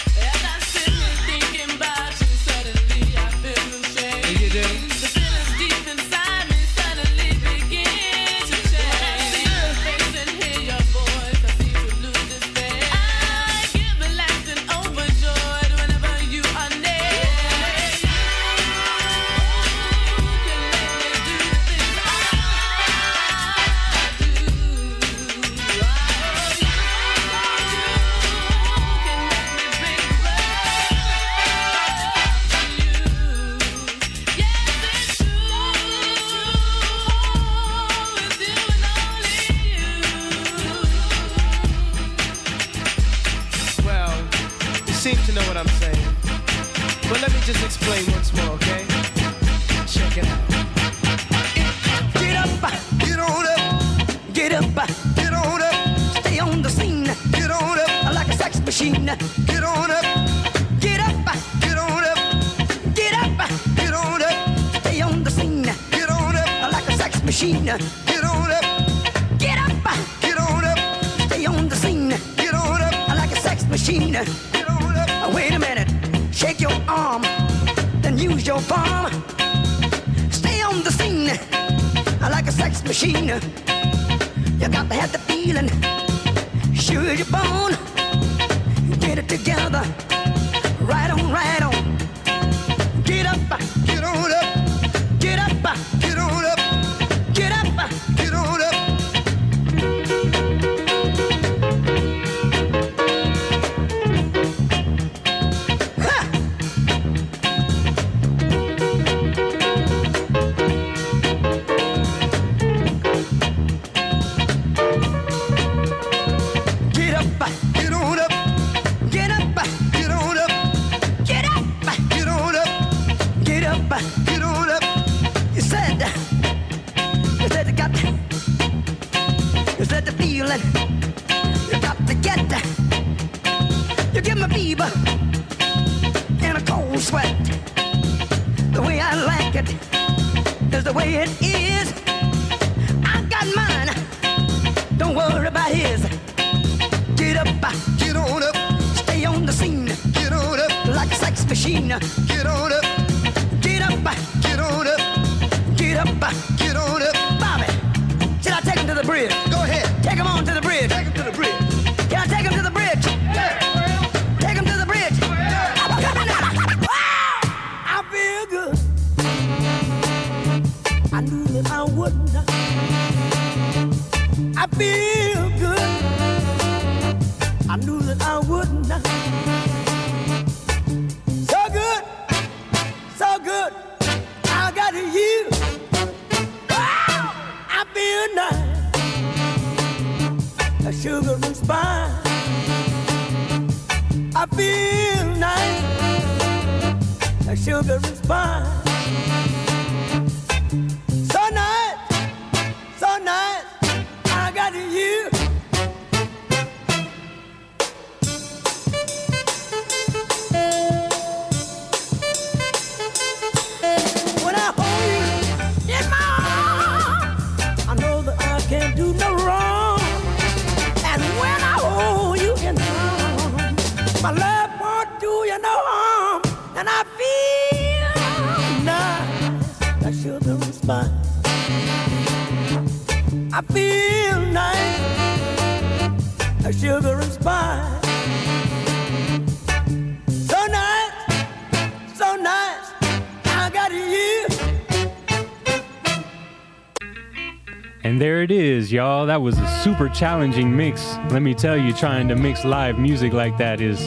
That 249.33 249.41
was 249.41 249.59
a 249.59 249.67
super 249.83 250.11
challenging 250.11 250.77
mix. 250.77 251.17
Let 251.31 251.41
me 251.41 251.55
tell 251.55 251.75
you, 251.75 251.94
trying 251.94 252.28
to 252.28 252.36
mix 252.36 252.67
live 252.67 252.99
music 252.99 253.33
like 253.33 253.57
that 253.57 253.81
is 253.81 254.07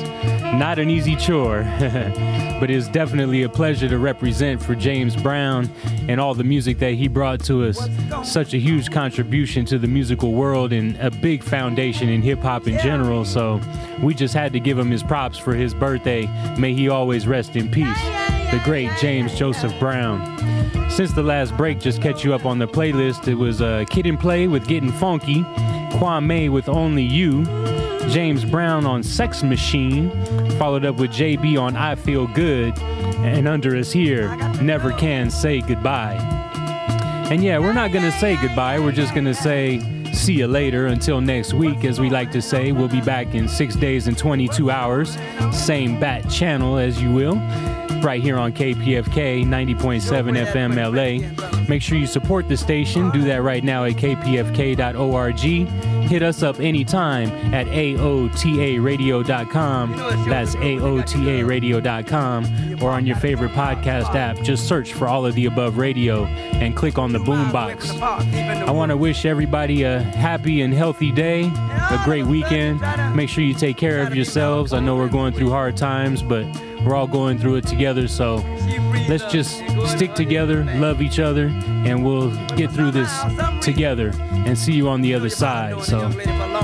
not 0.54 0.78
an 0.78 0.92
easy 0.92 1.16
chore. 1.16 1.64
but 2.60 2.70
it's 2.70 2.88
definitely 2.90 3.42
a 3.42 3.50
pleasure 3.50 3.90
to 3.90 3.98
represent 3.98 4.62
for 4.62 4.76
James 4.76 5.16
Brown 5.16 5.68
and 6.08 6.22
all 6.22 6.36
the 6.36 6.44
music 6.44 6.78
that 6.78 6.94
he 6.94 7.08
brought 7.08 7.44
to 7.46 7.64
us. 7.64 7.90
Such 8.24 8.54
a 8.54 8.60
huge 8.60 8.92
contribution 8.92 9.66
to 9.66 9.80
the 9.80 9.88
musical 9.88 10.34
world 10.34 10.72
and 10.72 10.96
a 10.98 11.10
big 11.10 11.42
foundation 11.42 12.08
in 12.08 12.22
hip 12.22 12.42
hop 12.42 12.68
in 12.68 12.78
general. 12.78 13.26
So 13.26 13.60
we 14.04 14.14
just 14.14 14.36
had 14.36 14.54
to 14.54 14.60
give 14.60 14.78
him 14.78 14.92
his 14.92 15.02
props 15.02 15.40
for 15.40 15.56
his 15.56 15.74
birthday. 15.74 16.28
May 16.60 16.76
he 16.76 16.88
always 16.88 17.26
rest 17.26 17.56
in 17.56 17.72
peace. 17.72 18.04
The 18.52 18.62
great 18.64 18.92
James 19.02 19.36
Joseph 19.36 19.74
Brown. 19.80 20.35
Since 20.96 21.12
the 21.12 21.24
last 21.24 21.58
break, 21.58 21.82
just 21.82 22.02
catch 22.02 22.24
you 22.24 22.34
up 22.34 22.46
on 22.46 22.58
the 22.58 22.70
playlist. 22.70 23.28
It 23.28 23.36
was 23.36 23.62
uh, 23.62 23.84
Kid 23.90 24.08
'n 24.08 24.16
Play 24.16 24.48
with 24.48 24.66
Getting 24.66 24.94
Funky, 24.94 25.42
Kwame 25.92 26.50
with 26.50 26.70
Only 26.70 27.04
You, 27.04 27.44
James 28.08 28.46
Brown 28.46 28.86
on 28.86 29.04
Sex 29.04 29.44
Machine, 29.44 30.10
followed 30.52 30.86
up 30.86 30.96
with 30.96 31.12
JB 31.12 31.62
on 31.62 31.76
I 31.76 31.96
Feel 31.96 32.28
Good, 32.28 32.80
and 32.80 33.46
under 33.46 33.76
us 33.76 33.92
here, 33.92 34.34
Never 34.62 34.94
Can 34.94 35.30
Say 35.30 35.60
Goodbye. 35.60 36.16
And 37.30 37.44
yeah, 37.44 37.60
we're 37.60 37.74
not 37.74 37.92
gonna 37.92 38.10
say 38.14 38.38
goodbye, 38.38 38.80
we're 38.80 38.94
just 38.94 39.14
gonna 39.14 39.34
say 39.34 39.82
see 40.14 40.36
you 40.36 40.48
later 40.48 40.88
until 40.88 41.20
next 41.20 41.52
week, 41.52 41.84
as 41.84 42.00
we 42.00 42.10
like 42.10 42.32
to 42.32 42.42
say. 42.42 42.72
We'll 42.72 42.88
be 42.88 43.02
back 43.02 43.36
in 43.36 43.50
six 43.50 43.76
days 43.76 44.08
and 44.08 44.18
22 44.18 44.72
hours, 44.72 45.18
same 45.52 46.00
bat 46.00 46.30
channel 46.30 46.78
as 46.78 47.02
you 47.02 47.12
will 47.12 47.36
right 48.04 48.22
here 48.22 48.38
on 48.38 48.52
KPFK 48.54 49.44
90.7 49.46 50.46
FM 50.46 50.76
LA. 50.76 51.20
Make 51.68 51.82
sure 51.82 51.98
you 51.98 52.06
support 52.08 52.48
the 52.48 52.56
station. 52.58 53.10
Do 53.12 53.24
that 53.24 53.42
right 53.42 53.64
now 53.64 53.86
at 53.86 53.94
kpfk.org. 53.94 55.40
Hit 56.06 56.22
us 56.22 56.44
up 56.44 56.60
anytime 56.60 57.30
at 57.54 57.66
AOTARadio.com. 57.68 59.92
That's 60.30 60.56
AOTARadio.com. 60.56 62.84
Or 62.84 62.92
on 62.92 63.06
your 63.06 63.16
favorite 63.16 63.52
podcast 63.52 64.14
app. 64.16 64.42
Just 64.44 64.68
search 64.68 64.92
for 64.94 65.08
all 65.08 65.26
of 65.26 65.34
the 65.36 65.46
above 65.48 65.78
radio 65.78 66.26
and 66.26 66.76
click 66.76 66.98
on 66.98 67.14
the 67.14 67.20
boombox. 67.20 68.00
I 68.02 68.72
want 68.72 68.90
to 68.92 68.98
wish 68.98 69.26
everybody 69.26 69.84
a 69.84 70.02
happy 70.02 70.62
and 70.62 70.74
healthy 70.74 71.12
day, 71.12 71.44
a 71.46 72.02
great 72.04 72.26
weekend. 72.26 72.82
Make 73.16 73.30
sure 73.30 73.44
you 73.44 73.54
take 73.54 73.78
care 73.78 74.02
of 74.06 74.16
yourselves. 74.16 74.74
I 74.74 74.80
know 74.80 74.96
we're 74.96 75.08
going 75.08 75.34
through 75.34 75.50
hard 75.50 75.78
times, 75.78 76.22
but 76.22 76.46
we're 76.86 76.96
all 76.96 77.08
going 77.08 77.38
through 77.38 77.56
it 77.56 77.68
together. 77.68 78.08
So 78.08 78.36
let's 79.10 79.26
just 79.32 79.58
stick 79.88 80.14
together, 80.14 80.64
love 80.76 81.02
each 81.02 81.20
other, 81.20 81.48
and 81.48 82.06
we'll 82.06 82.32
get 82.56 82.72
through 82.72 82.92
this 82.92 83.12
together 83.62 84.12
and 84.46 84.58
see 84.58 84.74
you 84.74 84.88
on 84.88 85.02
the 85.02 85.14
other 85.16 85.30
side. 85.30 85.84
So 85.84 86.10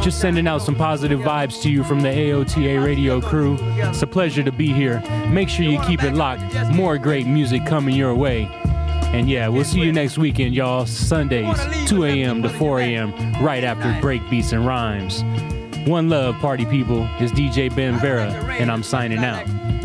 Just 0.02 0.20
sending 0.20 0.48
out 0.48 0.62
some 0.62 0.76
positive 0.76 1.20
vibes 1.20 1.62
to 1.62 1.70
you 1.70 1.84
from 1.84 2.00
the 2.02 2.08
AOTA 2.10 2.84
radio 2.84 3.22
crew. 3.22 3.58
It's 3.62 4.02
a 4.02 4.08
pleasure 4.08 4.42
to 4.42 4.52
be 4.52 4.74
here. 4.74 5.00
Make 5.30 5.48
sure 5.48 5.66
you 5.66 5.80
keep 5.82 6.04
it 6.04 6.14
locked. 6.14 6.44
More 6.72 6.98
great 6.98 7.28
music 7.28 7.66
coming 7.66 7.96
your 7.96 8.16
way. 8.16 8.50
And 9.14 9.30
yeah, 9.30 9.48
we'll 9.50 9.66
see 9.66 9.82
you 9.82 9.92
next 9.92 10.18
weekend, 10.18 10.56
y'all. 10.56 10.86
Sundays, 10.86 11.60
2 11.88 12.06
a.m. 12.06 12.42
to 12.42 12.50
4 12.50 12.80
a.m., 12.80 13.14
right 13.44 13.64
after 13.64 13.96
break 14.02 14.28
beats 14.30 14.54
and 14.54 14.66
rhymes. 14.66 15.24
One 15.88 16.10
love, 16.10 16.36
party 16.36 16.66
people. 16.66 17.08
It's 17.20 17.32
DJ 17.34 17.76
Ben 17.76 18.00
Vera, 18.00 18.32
and 18.32 18.72
I'm 18.72 18.84
signing 18.84 19.20
out. 19.20 19.46